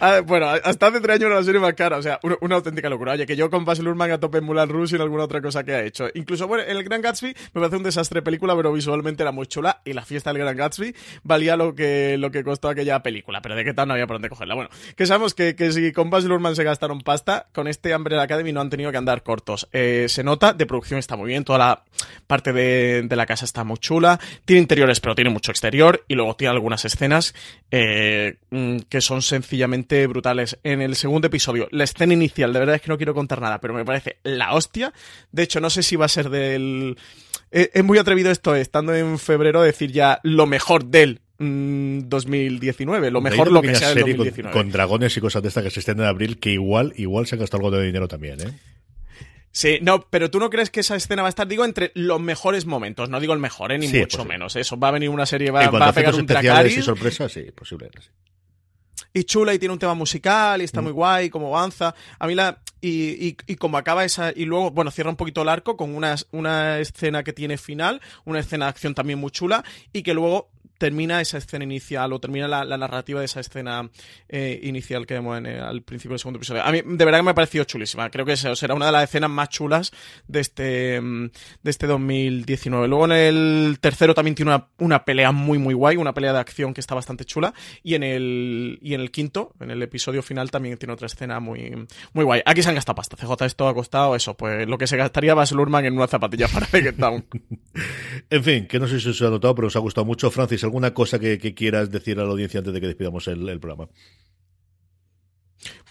Ah, 0.00 0.20
bueno, 0.24 0.48
hasta 0.48 0.86
hace 0.86 1.00
tres 1.00 1.16
años 1.16 1.26
era 1.26 1.36
la 1.36 1.44
serie 1.44 1.60
más 1.60 1.74
cara, 1.74 1.96
o 1.96 2.02
sea, 2.02 2.20
una, 2.40 2.56
auténtica 2.56 2.88
locura. 2.88 3.12
Oye, 3.12 3.26
que 3.26 3.36
yo 3.36 3.50
con 3.50 3.64
Basil 3.64 3.88
Urman 3.88 4.10
a 4.10 4.18
tope 4.18 4.38
en 4.38 4.44
Mulan 4.44 4.68
Rush 4.68 4.92
y 4.92 4.96
en 4.96 5.02
alguna 5.02 5.24
otra 5.24 5.40
cosa 5.40 5.64
que 5.64 5.72
ha 5.72 5.82
hecho. 5.82 6.06
Incluso, 6.14 6.46
bueno, 6.46 6.64
en 6.64 6.76
el 6.76 6.84
Gran 6.84 7.02
Gatsby 7.02 7.34
me 7.54 7.60
parece 7.60 7.76
un 7.76 7.82
desastre 7.82 8.20
de 8.20 8.22
película, 8.22 8.54
pero 8.56 8.72
visualmente 8.72 9.22
era 9.22 9.32
muy 9.32 9.46
chula 9.46 9.80
y 9.84 9.92
la 9.92 10.04
fiesta 10.04 10.32
del 10.32 10.42
Gran 10.42 10.56
Gatsby 10.56 10.94
valía 11.22 11.56
lo 11.56 11.74
que, 11.74 12.16
lo 12.18 12.30
que 12.30 12.44
costó 12.44 12.68
aquella 12.68 13.02
película, 13.02 13.40
pero 13.42 13.54
de 13.54 13.64
qué 13.64 13.74
tal 13.74 13.88
no 13.88 13.94
había 13.94 14.06
por 14.06 14.16
dónde 14.16 14.28
cogerla. 14.28 14.54
Bueno, 14.54 14.70
que 14.96 15.06
sabemos 15.06 15.34
que, 15.34 15.56
que 15.56 15.72
si 15.72 15.92
con 15.92 16.10
Basil 16.10 16.32
Urman 16.32 16.54
se 16.54 16.64
gastaron 16.64 17.00
pasta, 17.00 17.46
con 17.52 17.68
este 17.68 17.94
Umbrella 17.94 18.22
Academy 18.22 18.52
no 18.52 18.60
han 18.60 18.70
tenido 18.70 18.90
que 18.90 18.98
andar 18.98 19.22
cortos. 19.22 19.68
Eh, 19.72 20.06
se 20.08 20.22
nota, 20.22 20.52
de 20.52 20.66
producción 20.66 20.98
está 20.98 21.16
muy 21.16 21.28
bien, 21.28 21.44
toda 21.44 21.58
la 21.58 21.84
parte 22.26 22.52
de, 22.52 23.02
de, 23.02 23.16
la 23.16 23.26
casa 23.26 23.44
está 23.44 23.64
muy 23.64 23.78
chula, 23.78 24.20
tiene 24.44 24.62
interiores 24.62 25.00
pero 25.00 25.14
tiene 25.14 25.30
mucho 25.30 25.50
exterior 25.50 26.04
y 26.08 26.14
luego 26.14 26.36
tiene 26.36 26.52
algunas 26.52 26.84
escenas 26.84 27.34
eh, 27.70 28.36
mm, 28.50 28.78
que 28.88 29.00
son 29.00 29.22
sencillamente 29.22 29.87
brutales 30.06 30.58
en 30.62 30.80
el 30.82 30.96
segundo 30.96 31.26
episodio. 31.26 31.68
La 31.70 31.84
escena 31.84 32.12
inicial, 32.12 32.52
de 32.52 32.58
verdad 32.58 32.76
es 32.76 32.82
que 32.82 32.88
no 32.88 32.96
quiero 32.96 33.14
contar 33.14 33.40
nada, 33.40 33.60
pero 33.60 33.74
me 33.74 33.84
parece 33.84 34.18
la 34.22 34.54
hostia. 34.54 34.92
De 35.32 35.42
hecho, 35.42 35.60
no 35.60 35.70
sé 35.70 35.82
si 35.82 35.96
va 35.96 36.06
a 36.06 36.08
ser 36.08 36.30
del... 36.30 36.96
Eh, 37.50 37.70
es 37.72 37.84
muy 37.84 37.98
atrevido 37.98 38.30
esto, 38.30 38.54
estando 38.54 38.94
en 38.94 39.18
febrero, 39.18 39.62
decir 39.62 39.90
ya 39.90 40.20
lo 40.22 40.46
mejor 40.46 40.84
del 40.84 41.20
2019, 41.38 43.10
mm, 43.10 43.12
lo 43.12 43.20
mejor 43.20 43.50
lo 43.50 43.62
que 43.62 43.74
sea 43.74 43.88
del 43.88 44.00
2019. 44.00 44.52
Con, 44.52 44.70
dragones 44.70 45.16
y 45.16 45.20
cosas 45.20 45.42
de 45.42 45.48
estas 45.48 45.64
que 45.64 45.70
se 45.70 45.80
estén 45.80 45.98
en 46.00 46.06
abril, 46.06 46.38
que 46.38 46.50
igual, 46.50 46.92
igual 46.96 47.26
se 47.26 47.36
ha 47.36 47.38
gastado 47.38 47.64
algo 47.64 47.76
de 47.76 47.86
dinero 47.86 48.08
también, 48.08 48.40
¿eh? 48.40 48.52
Sí, 49.50 49.78
no, 49.80 50.06
pero 50.10 50.30
tú 50.30 50.38
no 50.38 50.50
crees 50.50 50.68
que 50.70 50.80
esa 50.80 50.94
escena 50.94 51.22
va 51.22 51.28
a 51.28 51.30
estar, 51.30 51.48
digo, 51.48 51.64
entre 51.64 51.90
los 51.94 52.20
mejores 52.20 52.66
momentos, 52.66 53.08
no 53.08 53.18
digo 53.18 53.32
el 53.32 53.40
mejor, 53.40 53.72
¿eh? 53.72 53.78
ni 53.78 53.88
mucho 53.88 54.24
menos. 54.24 54.54
Eso 54.56 54.78
va 54.78 54.88
a 54.88 54.90
venir 54.92 55.08
una 55.08 55.26
serie, 55.26 55.50
va, 55.50 55.68
va 55.70 55.88
a 55.88 55.92
pegar 55.92 56.14
un 56.14 56.20
especiales 56.20 56.76
y 56.76 56.82
sorpresas, 56.82 57.32
sí, 57.32 57.50
posible. 57.52 57.90
Sí 57.98 58.10
y 59.12 59.24
chula 59.24 59.54
y 59.54 59.58
tiene 59.58 59.72
un 59.72 59.78
tema 59.78 59.94
musical 59.94 60.60
y 60.60 60.64
está 60.64 60.80
mm. 60.80 60.84
muy 60.84 60.92
guay, 60.92 61.30
como 61.30 61.56
avanza. 61.56 61.94
A 62.18 62.26
mí 62.26 62.34
la. 62.34 62.60
Y, 62.80 63.28
y, 63.28 63.36
y, 63.46 63.56
como 63.56 63.76
acaba 63.76 64.04
esa. 64.04 64.32
Y 64.34 64.44
luego, 64.44 64.70
bueno, 64.70 64.90
cierra 64.90 65.10
un 65.10 65.16
poquito 65.16 65.42
el 65.42 65.48
arco 65.48 65.76
con 65.76 65.94
una, 65.94 66.14
una 66.30 66.78
escena 66.78 67.24
que 67.24 67.32
tiene 67.32 67.58
final, 67.58 68.00
una 68.24 68.38
escena 68.38 68.66
de 68.66 68.70
acción 68.70 68.94
también 68.94 69.18
muy 69.18 69.32
chula 69.32 69.64
y 69.92 70.02
que 70.02 70.14
luego 70.14 70.50
termina 70.78 71.20
esa 71.20 71.38
escena 71.38 71.64
inicial 71.64 72.12
o 72.12 72.20
termina 72.20 72.48
la, 72.48 72.78
narrativa 72.78 73.20
de 73.20 73.26
esa 73.26 73.40
escena 73.40 73.90
eh, 74.28 74.60
inicial 74.62 75.06
que 75.06 75.14
vemos 75.14 75.36
en, 75.38 75.46
eh, 75.46 75.60
al 75.60 75.82
principio 75.82 76.12
del 76.12 76.20
segundo 76.20 76.38
episodio. 76.38 76.62
A 76.62 76.70
mí 76.70 76.80
de 76.84 77.04
verdad 77.04 77.18
que 77.18 77.24
me 77.24 77.30
ha 77.32 77.34
parecido 77.34 77.64
chulísima. 77.64 78.08
Creo 78.10 78.24
que 78.24 78.36
será 78.36 78.74
una 78.74 78.86
de 78.86 78.92
las 78.92 79.04
escenas 79.04 79.30
más 79.30 79.48
chulas 79.48 79.92
de 80.26 80.40
este, 80.40 81.00
mm, 81.00 81.30
de 81.62 81.70
este 81.70 81.86
2019. 81.86 82.88
Luego 82.88 83.04
en 83.06 83.12
el 83.12 83.78
tercero 83.80 84.14
también 84.14 84.34
tiene 84.34 84.54
una, 84.54 84.68
una, 84.78 85.04
pelea 85.04 85.32
muy 85.32 85.58
muy 85.58 85.74
guay, 85.74 85.96
una 85.96 86.14
pelea 86.14 86.32
de 86.32 86.38
acción 86.38 86.72
que 86.72 86.80
está 86.80 86.94
bastante 86.94 87.24
chula. 87.24 87.52
Y 87.82 87.94
en 87.94 88.02
el, 88.02 88.78
y 88.80 88.94
en 88.94 89.00
el 89.00 89.10
quinto, 89.10 89.54
en 89.60 89.70
el 89.70 89.82
episodio 89.82 90.22
final, 90.22 90.50
también 90.50 90.78
tiene 90.78 90.92
otra 90.92 91.06
escena 91.06 91.40
muy, 91.40 91.86
muy 92.12 92.24
guay. 92.24 92.42
Aquí 92.44 92.62
se 92.62 92.68
han 92.68 92.74
gastado 92.74 92.96
pasta. 92.96 93.16
CJ 93.16 93.44
esto 93.44 93.68
ha 93.68 93.74
costado 93.74 94.14
eso, 94.14 94.34
pues 94.34 94.68
lo 94.68 94.78
que 94.78 94.86
se 94.86 94.96
gastaría 94.96 95.34
Bas 95.34 95.52
Lurman 95.52 95.84
en 95.84 95.94
una 95.94 96.06
zapatilla 96.06 96.48
para 96.48 96.66
Get 96.66 96.96
en 98.30 98.44
fin, 98.44 98.66
que 98.66 98.78
no 98.78 98.86
sé 98.86 99.00
si 99.00 99.08
os 99.08 99.22
ha 99.22 99.30
notado, 99.30 99.54
pero 99.54 99.68
os 99.68 99.76
ha 99.76 99.80
gustado 99.80 100.04
mucho. 100.04 100.30
Francis, 100.30 100.64
¿Alguna 100.68 100.92
cosa 100.92 101.18
que, 101.18 101.38
quieras 101.54 101.90
decir 101.90 102.20
a 102.20 102.24
la 102.24 102.30
audiencia 102.30 102.58
antes 102.58 102.74
de 102.74 102.80
que 102.82 102.88
despidamos 102.88 103.26
el, 103.26 103.58
programa? 103.58 103.88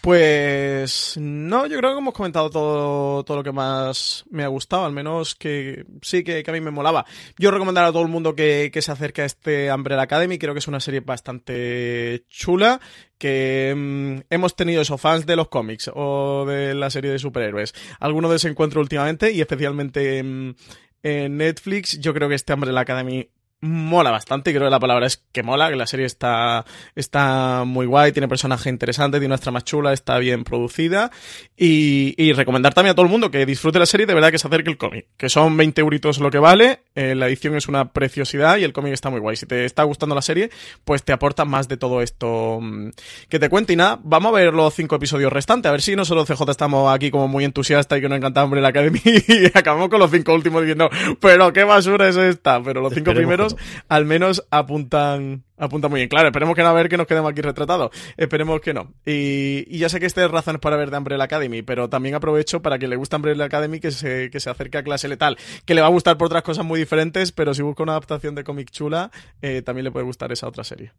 Pues 0.00 1.16
no, 1.20 1.66
yo 1.66 1.78
creo 1.78 1.94
que 1.94 1.98
hemos 1.98 2.14
comentado 2.14 2.48
todo, 2.48 3.24
todo 3.24 3.38
lo 3.38 3.42
que 3.42 3.50
más 3.50 4.24
me 4.30 4.44
ha 4.44 4.46
gustado, 4.46 4.84
al 4.84 4.92
menos 4.92 5.34
que 5.34 5.84
sí, 6.00 6.22
que, 6.22 6.44
a 6.46 6.52
mí 6.52 6.60
me 6.60 6.70
molaba. 6.70 7.04
Yo 7.38 7.50
recomendar 7.50 7.86
a 7.86 7.90
todo 7.90 8.02
el 8.02 8.08
mundo 8.08 8.36
que, 8.36 8.70
se 8.80 8.92
acerque 8.92 9.22
a 9.22 9.24
este 9.24 9.72
Umbrella 9.72 10.02
Academy, 10.02 10.38
creo 10.38 10.54
que 10.54 10.60
es 10.60 10.68
una 10.68 10.78
serie 10.78 11.00
bastante 11.00 12.24
chula, 12.28 12.80
que 13.18 13.74
mm, 13.76 14.26
hemos 14.30 14.54
tenido 14.54 14.80
esos 14.80 15.00
fans 15.00 15.26
de 15.26 15.34
los 15.34 15.48
cómics 15.48 15.90
o 15.92 16.46
de 16.46 16.72
la 16.74 16.88
serie 16.90 17.10
de 17.10 17.18
superhéroes, 17.18 17.74
algunos 17.98 18.30
desencuentro 18.30 18.80
últimamente 18.80 19.32
y 19.32 19.40
especialmente 19.40 20.18
en, 20.18 20.54
en 21.02 21.36
Netflix, 21.36 21.98
yo 21.98 22.14
creo 22.14 22.28
que 22.28 22.36
este 22.36 22.54
Umbrella 22.54 22.78
Academy 22.78 23.28
mola 23.60 24.10
bastante, 24.10 24.52
creo 24.52 24.66
que 24.66 24.70
la 24.70 24.78
palabra 24.78 25.06
es 25.06 25.24
que 25.32 25.42
mola, 25.42 25.68
que 25.68 25.76
la 25.76 25.86
serie 25.86 26.06
está, 26.06 26.64
está 26.94 27.64
muy 27.66 27.86
guay, 27.86 28.12
tiene 28.12 28.28
personaje 28.28 28.70
interesante, 28.70 29.18
tiene 29.18 29.34
una 29.34 29.38
trama 29.38 29.62
chula, 29.62 29.92
está 29.92 30.18
bien 30.18 30.44
producida 30.44 31.10
y, 31.56 32.14
y, 32.16 32.32
recomendar 32.32 32.72
también 32.72 32.92
a 32.92 32.94
todo 32.94 33.06
el 33.06 33.10
mundo 33.10 33.30
que 33.30 33.44
disfrute 33.44 33.78
la 33.78 33.86
serie, 33.86 34.06
de 34.06 34.14
verdad 34.14 34.30
que 34.30 34.38
se 34.38 34.46
acerque 34.46 34.70
el 34.70 34.78
cómic, 34.78 35.06
que 35.16 35.28
son 35.28 35.56
20 35.56 35.80
euritos 35.80 36.18
lo 36.18 36.30
que 36.30 36.38
vale, 36.38 36.82
eh, 36.94 37.14
la 37.14 37.26
edición 37.26 37.56
es 37.56 37.68
una 37.68 37.92
preciosidad 37.92 38.58
y 38.58 38.64
el 38.64 38.72
cómic 38.72 38.92
está 38.92 39.10
muy 39.10 39.20
guay. 39.20 39.36
Si 39.36 39.46
te 39.46 39.64
está 39.64 39.82
gustando 39.82 40.14
la 40.14 40.22
serie, 40.22 40.50
pues 40.84 41.02
te 41.02 41.12
aporta 41.12 41.44
más 41.44 41.68
de 41.68 41.76
todo 41.76 42.02
esto 42.02 42.60
mm, 42.60 42.90
que 43.28 43.38
te 43.38 43.48
cuente 43.48 43.72
y 43.72 43.76
nada, 43.76 43.98
vamos 44.02 44.30
a 44.30 44.36
ver 44.36 44.54
los 44.54 44.74
cinco 44.74 44.96
episodios 44.96 45.32
restantes, 45.32 45.68
a 45.68 45.72
ver 45.72 45.82
si 45.82 45.96
no 45.96 46.04
solo 46.04 46.24
CJ 46.24 46.50
estamos 46.50 46.92
aquí 46.94 47.10
como 47.10 47.26
muy 47.26 47.44
entusiastas 47.44 47.98
y 47.98 48.02
que 48.02 48.08
nos 48.08 48.18
encanta 48.18 48.44
hombre 48.44 48.60
la 48.60 48.68
Academy 48.68 49.00
y 49.04 49.46
acabamos 49.46 49.88
con 49.88 49.98
los 49.98 50.10
cinco 50.10 50.32
últimos 50.34 50.62
diciendo, 50.62 50.90
pero 51.20 51.52
qué 51.52 51.64
basura 51.64 52.08
es 52.08 52.16
esta, 52.16 52.62
pero 52.62 52.80
los 52.80 52.92
cinco 52.94 53.12
primeros 53.14 53.47
al 53.88 54.04
menos 54.04 54.46
apuntan 54.50 55.44
Apunta 55.58 55.88
muy 55.88 55.98
bien, 55.98 56.08
claro, 56.08 56.28
esperemos 56.28 56.54
que 56.54 56.62
no 56.62 56.68
a 56.68 56.72
ver 56.72 56.88
que 56.88 56.96
nos 56.96 57.06
quedemos 57.06 57.30
aquí 57.30 57.42
retratados. 57.42 57.90
Esperemos 58.16 58.60
que 58.60 58.72
no. 58.72 58.92
Y, 59.04 59.76
ya 59.76 59.88
sé 59.88 59.98
que 59.98 60.06
este 60.06 60.24
es 60.24 60.30
razones 60.30 60.60
para 60.60 60.76
ver 60.76 60.90
de 60.90 60.98
Umbrella 60.98 61.24
Academy, 61.24 61.62
pero 61.62 61.88
también 61.88 62.14
aprovecho 62.14 62.62
para 62.62 62.78
que 62.78 62.86
le 62.86 62.94
guste 62.94 63.16
Umbrella 63.16 63.44
Academy 63.44 63.80
que 63.80 63.90
se, 63.90 64.30
que 64.30 64.38
se 64.38 64.50
acerque 64.50 64.78
a 64.78 64.84
clase 64.84 65.08
letal. 65.08 65.36
Que 65.64 65.74
le 65.74 65.80
va 65.80 65.88
a 65.88 65.90
gustar 65.90 66.16
por 66.16 66.26
otras 66.26 66.44
cosas 66.44 66.64
muy 66.64 66.78
diferentes, 66.78 67.32
pero 67.32 67.54
si 67.54 67.62
busca 67.62 67.82
una 67.82 67.92
adaptación 67.92 68.36
de 68.36 68.44
cómic 68.44 68.70
chula, 68.70 69.10
eh, 69.42 69.62
también 69.62 69.84
le 69.84 69.90
puede 69.90 70.06
gustar 70.06 70.30
esa 70.30 70.46
otra 70.46 70.62
serie. 70.62 70.92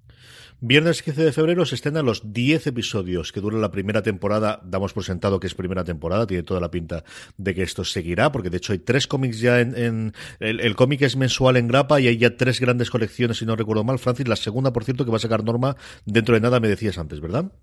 Viernes 0.61 1.03
15 1.03 1.23
de 1.23 1.31
febrero 1.31 1.65
se 1.65 1.75
estrenan 1.75 2.05
los 2.05 2.33
10 2.33 2.67
episodios 2.67 3.31
que 3.31 3.39
duran 3.39 3.61
la 3.61 3.71
primera 3.71 4.03
temporada. 4.03 4.59
Damos 4.65 4.91
por 4.91 5.05
sentado 5.05 5.39
que 5.39 5.47
es 5.47 5.55
primera 5.55 5.85
temporada, 5.85 6.27
tiene 6.27 6.43
toda 6.43 6.59
la 6.59 6.69
pinta 6.69 7.05
de 7.37 7.55
que 7.55 7.63
esto 7.63 7.85
seguirá, 7.85 8.33
porque 8.33 8.49
de 8.49 8.57
hecho 8.57 8.73
hay 8.73 8.79
tres 8.79 9.07
cómics 9.07 9.39
ya 9.39 9.61
en. 9.61 10.13
el, 10.41 10.59
el 10.59 10.75
cómic 10.75 11.01
es 11.03 11.15
mensual 11.15 11.55
en 11.55 11.69
grapa 11.69 12.01
y 12.01 12.07
hay 12.07 12.17
ya 12.17 12.35
tres 12.35 12.59
grandes 12.59 12.89
colecciones, 12.89 13.37
si 13.37 13.45
no 13.45 13.55
recuerdo 13.55 13.85
mal. 13.85 13.99
Francis, 13.99 14.27
las 14.27 14.39
segunda, 14.39 14.73
por 14.73 14.83
cierto, 14.83 15.05
que 15.05 15.11
va 15.11 15.17
a 15.17 15.21
sacar 15.21 15.45
Norma 15.45 15.77
dentro 16.05 16.35
de 16.35 16.41
nada, 16.41 16.59
me 16.59 16.67
decías 16.67 16.97
antes, 16.97 17.21
¿verdad? 17.21 17.53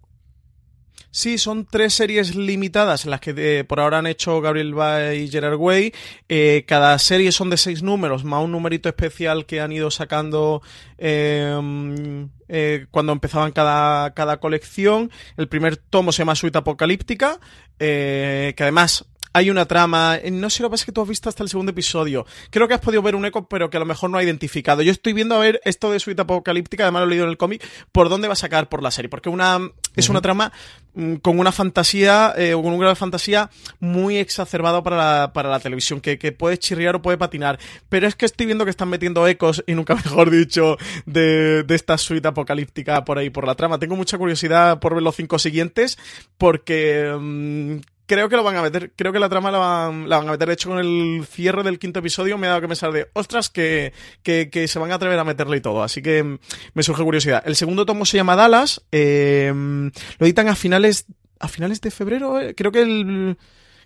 Sí, 1.17 1.39
son 1.39 1.65
tres 1.65 1.95
series 1.95 2.37
limitadas 2.37 3.07
las 3.07 3.21
que 3.21 3.33
eh, 3.39 3.65
por 3.65 3.81
ahora 3.81 4.01
han 4.01 4.07
hecho 4.07 4.43
Gabriel 4.43 4.75
Bay 4.75 5.23
y 5.23 5.29
Gerard 5.31 5.57
Way. 5.57 5.95
Eh, 6.29 6.65
cada 6.69 6.99
serie 6.99 7.33
son 7.33 7.49
de 7.49 7.57
seis 7.57 7.83
números, 7.83 8.23
más 8.23 8.45
un 8.45 8.53
numerito 8.53 8.91
especial 8.91 9.47
que 9.47 9.63
han 9.63 9.73
ido 9.73 9.91
sacando 9.91 10.61
em, 10.99 12.29
eh, 12.49 12.85
cuando 12.91 13.13
empezaban 13.13 13.53
cada, 13.53 14.13
cada 14.13 14.41
colección. 14.41 15.11
El 15.39 15.49
primer 15.49 15.79
tomo 15.79 16.13
se 16.13 16.19
llama 16.19 16.35
Suite 16.35 16.59
Apocalíptica, 16.59 17.41
que 17.79 18.55
además 18.59 19.07
hay 19.37 19.51
una 19.51 19.67
trama. 19.67 20.17
Eh, 20.17 20.31
no 20.31 20.49
sé 20.49 20.63
lo 20.63 20.71
que 20.71 20.73
pasa 20.73 20.83
es 20.83 20.87
que 20.87 20.93
tú 20.93 21.03
has 21.03 21.09
visto 21.09 21.29
hasta 21.29 21.43
el 21.43 21.51
segundo 21.51 21.71
episodio. 21.73 22.25
Creo 22.49 22.67
que 22.67 22.73
has 22.73 22.81
podido 22.81 23.03
ver 23.03 23.15
un 23.15 23.27
eco, 23.27 23.47
pero 23.47 23.69
que 23.69 23.77
a 23.77 23.81
lo 23.81 23.87
mejor 23.87 24.09
no 24.09 24.17
ha 24.17 24.23
identificado. 24.23 24.81
Yo 24.81 24.91
estoy 24.91 25.13
viendo 25.13 25.35
a 25.35 25.39
ver 25.39 25.61
esto 25.65 25.91
de 25.91 26.01
Suite 26.01 26.23
Apocalíptica, 26.23 26.85
además 26.85 27.03
lo 27.03 27.07
he 27.09 27.11
leído 27.11 27.25
en 27.25 27.31
el 27.31 27.37
cómic, 27.37 27.63
por 27.93 28.09
dónde 28.09 28.29
va 28.29 28.33
a 28.33 28.37
sacar 28.37 28.71
por 28.71 28.83
la 28.83 28.91
serie. 28.91 29.11
Porque 29.11 29.29
una 29.29 29.61
es 29.95 30.09
una 30.09 30.23
trama 30.23 30.53
mm, 30.95 31.17
con 31.17 31.39
una 31.39 31.53
fantasía, 31.53 32.33
eh, 32.37 32.53
con 32.53 32.67
un 32.67 32.79
grado 32.79 32.95
de 32.95 32.97
fantasía 32.97 33.51
muy 33.79 34.17
exacerbado 34.17 34.83
para 34.83 34.97
la, 34.97 35.33
para 35.35 35.51
la 35.51 35.61
televisión, 35.61 36.01
que, 36.01 36.19
que, 36.19 36.33
puede 36.33 36.57
chirriar 36.57 36.97
o 36.97 37.03
puede 37.03 37.19
patinar. 37.19 37.59
Pero 37.91 38.07
es 38.07 38.15
que 38.15 38.25
estoy 38.25 38.47
viendo 38.47 38.65
que 38.65 38.71
están 38.71 38.89
metiendo 38.89 39.29
ecos, 39.29 39.63
y 39.67 39.75
nunca 39.75 39.95
mejor 40.05 40.31
dicho, 40.31 40.79
de, 41.05 41.63
de 41.63 41.75
esta 41.75 41.99
suite 41.99 42.27
apocalíptica 42.27 43.05
por 43.05 43.19
ahí, 43.19 43.29
por 43.29 43.47
la 43.47 43.55
trama. 43.55 43.79
Tengo 43.79 43.97
mucha 43.97 44.17
curiosidad 44.17 44.79
por 44.79 44.95
ver 44.95 45.03
los 45.03 45.15
cinco 45.15 45.39
siguientes, 45.39 45.99
porque 46.39 47.15
mm, 47.19 47.96
creo 48.07 48.29
que 48.29 48.37
lo 48.37 48.45
van 48.45 48.57
a 48.57 48.63
meter, 48.63 48.93
creo 48.97 49.13
que 49.13 49.19
la 49.19 49.29
trama 49.29 49.51
la 49.51 49.59
van, 49.59 50.09
la 50.09 50.19
van 50.19 50.29
a 50.29 50.33
meter. 50.33 50.49
De 50.49 50.55
hecho, 50.55 50.71
con 50.71 50.79
el 50.79 51.27
cierre 51.29 51.63
del 51.63 51.79
quinto 51.79 52.01
episodio 52.01 52.39
me 52.39 52.47
ha 52.47 52.51
dado 52.51 52.63
que 52.63 52.69
pensar 52.69 52.93
de, 52.93 53.09
ostras, 53.13 53.51
que, 53.51 53.93
que, 54.23 54.49
que, 54.51 54.69
se 54.69 54.79
van 54.79 54.93
a 54.93 54.95
atrever 54.95 55.19
a 55.19 55.25
meterle 55.25 55.59
y 55.59 55.61
todo. 55.61 55.83
Así 55.83 56.03
que 56.03 56.23
mm, 56.23 56.39
me 56.75 56.83
surge 56.83 57.03
curiosidad. 57.03 57.43
El 57.45 57.57
segundo 57.57 57.85
tomo 57.85 58.05
se 58.05 58.17
llama 58.17 58.37
Dallas. 58.37 58.83
Eh, 58.93 59.53
lo 59.53 60.27
editan 60.27 60.49
a 60.49 60.57
finales, 60.57 61.07
a 61.41 61.49
finales 61.49 61.81
de 61.81 61.91
febrero. 61.91 62.41
Eh, 62.41 62.55
creo 62.55 62.73
que 62.73 62.83
el... 62.83 63.37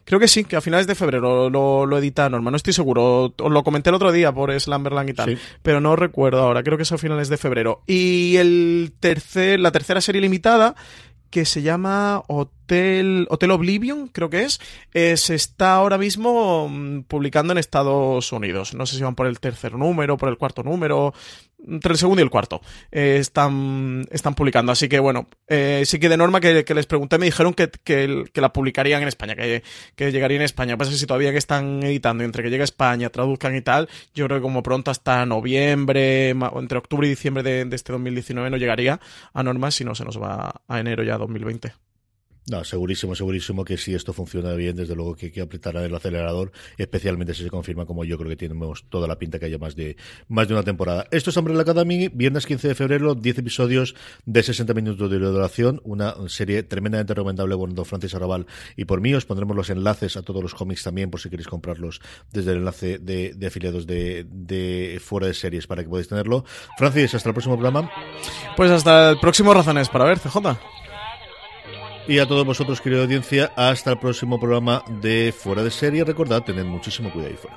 Creo 0.05 0.19
que 0.19 0.29
sí, 0.29 0.45
que 0.45 0.57
a 0.57 0.61
finales 0.61 0.87
de 0.87 0.95
febrero 0.95 1.51
lo, 1.51 1.85
lo 1.87 1.99
edita 1.99 2.29
Norma, 2.29 2.51
no 2.51 2.57
estoy 2.57 2.73
seguro. 2.73 3.35
Os 3.39 3.53
lo 3.53 3.63
comenté 3.63 3.91
el 3.91 3.95
otro 3.95 4.11
día 4.11 4.33
por 4.33 4.59
Slamberland 4.59 5.11
y 5.11 5.13
tal, 5.13 5.39
pero 5.63 5.81
no 5.81 5.95
recuerdo 5.95 6.41
ahora, 6.41 6.63
creo 6.63 6.79
que 6.79 6.85
es 6.85 6.91
a 6.91 6.99
finales 6.99 7.29
de 7.29 7.37
febrero. 7.37 7.83
Y 7.87 8.37
el 8.39 8.95
tercer, 8.99 9.61
la 9.61 9.71
tercera 9.71 10.01
serie 10.01 10.23
limitada 10.23 10.75
que 11.31 11.45
se 11.45 11.63
llama 11.63 12.23
Hotel, 12.27 13.27
Hotel 13.31 13.51
Oblivion, 13.53 14.09
creo 14.09 14.29
que 14.31 14.43
es, 14.43 14.61
eh, 14.93 15.17
se 15.17 15.35
está 15.35 15.75
ahora 15.75 15.97
mismo 15.97 16.69
mm, 16.69 17.03
publicando 17.03 17.53
en 17.53 17.59
Estados 17.59 18.33
Unidos. 18.33 18.75
No 18.75 18.87
sé 18.87 18.97
si 18.97 19.03
van 19.03 19.15
por 19.15 19.27
el 19.27 19.41
tercer 19.41 19.75
número, 19.75 20.17
por 20.17 20.29
el 20.29 20.37
cuarto 20.37 20.63
número, 20.63 21.15
entre 21.67 21.93
el 21.93 21.99
segundo 21.99 22.21
y 22.21 22.25
el 22.25 22.31
cuarto. 22.31 22.61
Eh, 22.91 23.19
están, 23.19 24.07
están 24.11 24.35
publicando. 24.35 24.73
Así 24.73 24.89
que 24.89 24.99
bueno, 24.99 25.29
eh, 25.49 25.83
sí 25.87 25.99
que 25.99 26.09
de 26.09 26.17
norma 26.17 26.41
que, 26.41 26.65
les 26.75 26.87
pregunté 26.87 27.19
me 27.19 27.27
dijeron 27.27 27.55
que, 27.55 27.71
que, 27.71 28.25
la 28.35 28.53
publicarían 28.53 29.03
en 29.03 29.09
España, 29.09 29.35
que, 29.35 29.63
que 29.97 30.13
llegaría 30.13 30.37
en 30.37 30.43
España. 30.43 30.77
Pasa 30.77 30.91
que 30.91 30.97
si 30.97 31.07
todavía 31.07 31.33
que 31.33 31.39
están 31.39 31.83
editando, 31.83 32.25
entre 32.25 32.43
que 32.43 32.51
llega 32.51 32.63
a 32.63 32.65
España, 32.65 33.11
traduzcan 33.11 33.55
y 33.57 33.63
tal, 33.63 33.89
yo 34.15 34.27
creo 34.27 34.39
que 34.39 34.43
como 34.43 34.63
pronto 34.63 34.91
hasta 34.91 35.25
noviembre, 35.27 36.31
entre 36.31 36.79
octubre 36.79 37.07
y 37.07 37.11
diciembre 37.11 37.43
de, 37.43 37.65
de 37.65 37.77
este 37.77 37.93
2019 37.93 38.51
no 38.51 38.57
llegaría 38.57 39.01
a 39.33 39.43
norma, 39.43 39.71
si 39.71 39.85
no 39.85 39.95
se 39.95 40.05
nos 40.05 40.21
va 40.21 40.63
a 40.69 40.81
enero 40.81 41.03
ya 41.03 41.19
2020. 41.19 41.90
No, 42.51 42.65
segurísimo, 42.65 43.15
segurísimo 43.15 43.65
que 43.65 43.77
si 43.77 43.95
esto 43.95 44.13
funciona 44.13 44.55
bien, 44.55 44.75
desde 44.75 44.97
luego 44.97 45.15
que 45.15 45.31
que 45.31 45.41
apretar 45.41 45.77
el 45.77 45.95
acelerador, 45.95 46.51
especialmente 46.79 47.33
si 47.33 47.45
se 47.45 47.49
confirma, 47.49 47.87
como 47.87 48.05
yo 48.05 48.19
creo 48.19 48.29
que 48.29 48.35
tenemos 48.35 48.87
toda 48.89 49.07
la 49.07 49.21
pinta 49.21 49.39
que 49.39 49.45
haya 49.45 49.59
más 49.59 49.77
de 49.77 49.97
más 50.27 50.49
de 50.49 50.55
una 50.55 50.65
temporada. 50.65 51.07
Esto 51.13 51.31
es 51.31 51.37
Umbrella 51.37 51.61
Academy, 51.61 52.09
viernes 52.09 52.47
15 52.47 52.67
de 52.67 52.75
febrero, 52.75 53.15
10 53.15 53.39
episodios 53.39 53.95
de 54.25 54.43
60 54.43 54.75
minutos 54.75 55.09
de 55.09 55.21
duración, 55.21 55.81
una 55.85 56.13
serie 56.27 56.65
tremendamente 56.65 57.15
recomendable 57.15 57.57
por 57.57 57.87
Francis 57.87 58.17
Arrabal 58.17 58.47
y 58.75 58.85
por 58.85 59.01
mí. 59.01 59.15
Os 59.15 59.27
pondremos 59.27 59.57
los 59.57 59.71
enlaces 59.71 60.17
a 60.17 60.23
todos 60.23 60.43
los 60.43 60.53
cómics 60.53 60.83
también, 60.83 61.09
por 61.09 61.21
si 61.21 61.31
queréis 61.31 61.47
comprarlos 61.47 62.01
desde 62.33 62.51
el 62.51 62.59
enlace 62.59 62.99
de, 62.99 63.33
de 63.33 63.47
afiliados 63.47 63.87
de, 63.87 64.27
de 64.29 65.01
fuera 65.01 65.29
de 65.29 65.35
series 65.35 65.69
para 65.69 65.85
que 65.85 65.89
podáis 65.89 66.09
tenerlo. 66.09 66.45
Francis, 66.77 67.15
hasta 67.15 67.29
el 67.29 67.35
próximo 67.35 67.55
programa. 67.55 67.89
Pues 68.57 68.73
hasta 68.73 69.11
el 69.11 69.21
próximo 69.21 69.55
Razones 69.55 69.89
para 69.89 70.05
ver, 70.05 70.19
CJ. 70.19 70.90
Y 72.11 72.19
a 72.19 72.27
todos 72.27 72.45
vosotros, 72.45 72.81
querida 72.81 73.03
audiencia, 73.03 73.53
hasta 73.55 73.93
el 73.93 73.99
próximo 73.99 74.41
programa 74.41 74.83
de 74.89 75.33
Fuera 75.33 75.63
de 75.63 75.71
Serie. 75.71 76.03
Recordad, 76.03 76.43
tened 76.43 76.65
muchísimo 76.65 77.09
cuidado 77.13 77.31
ahí 77.31 77.37
fuera. 77.37 77.57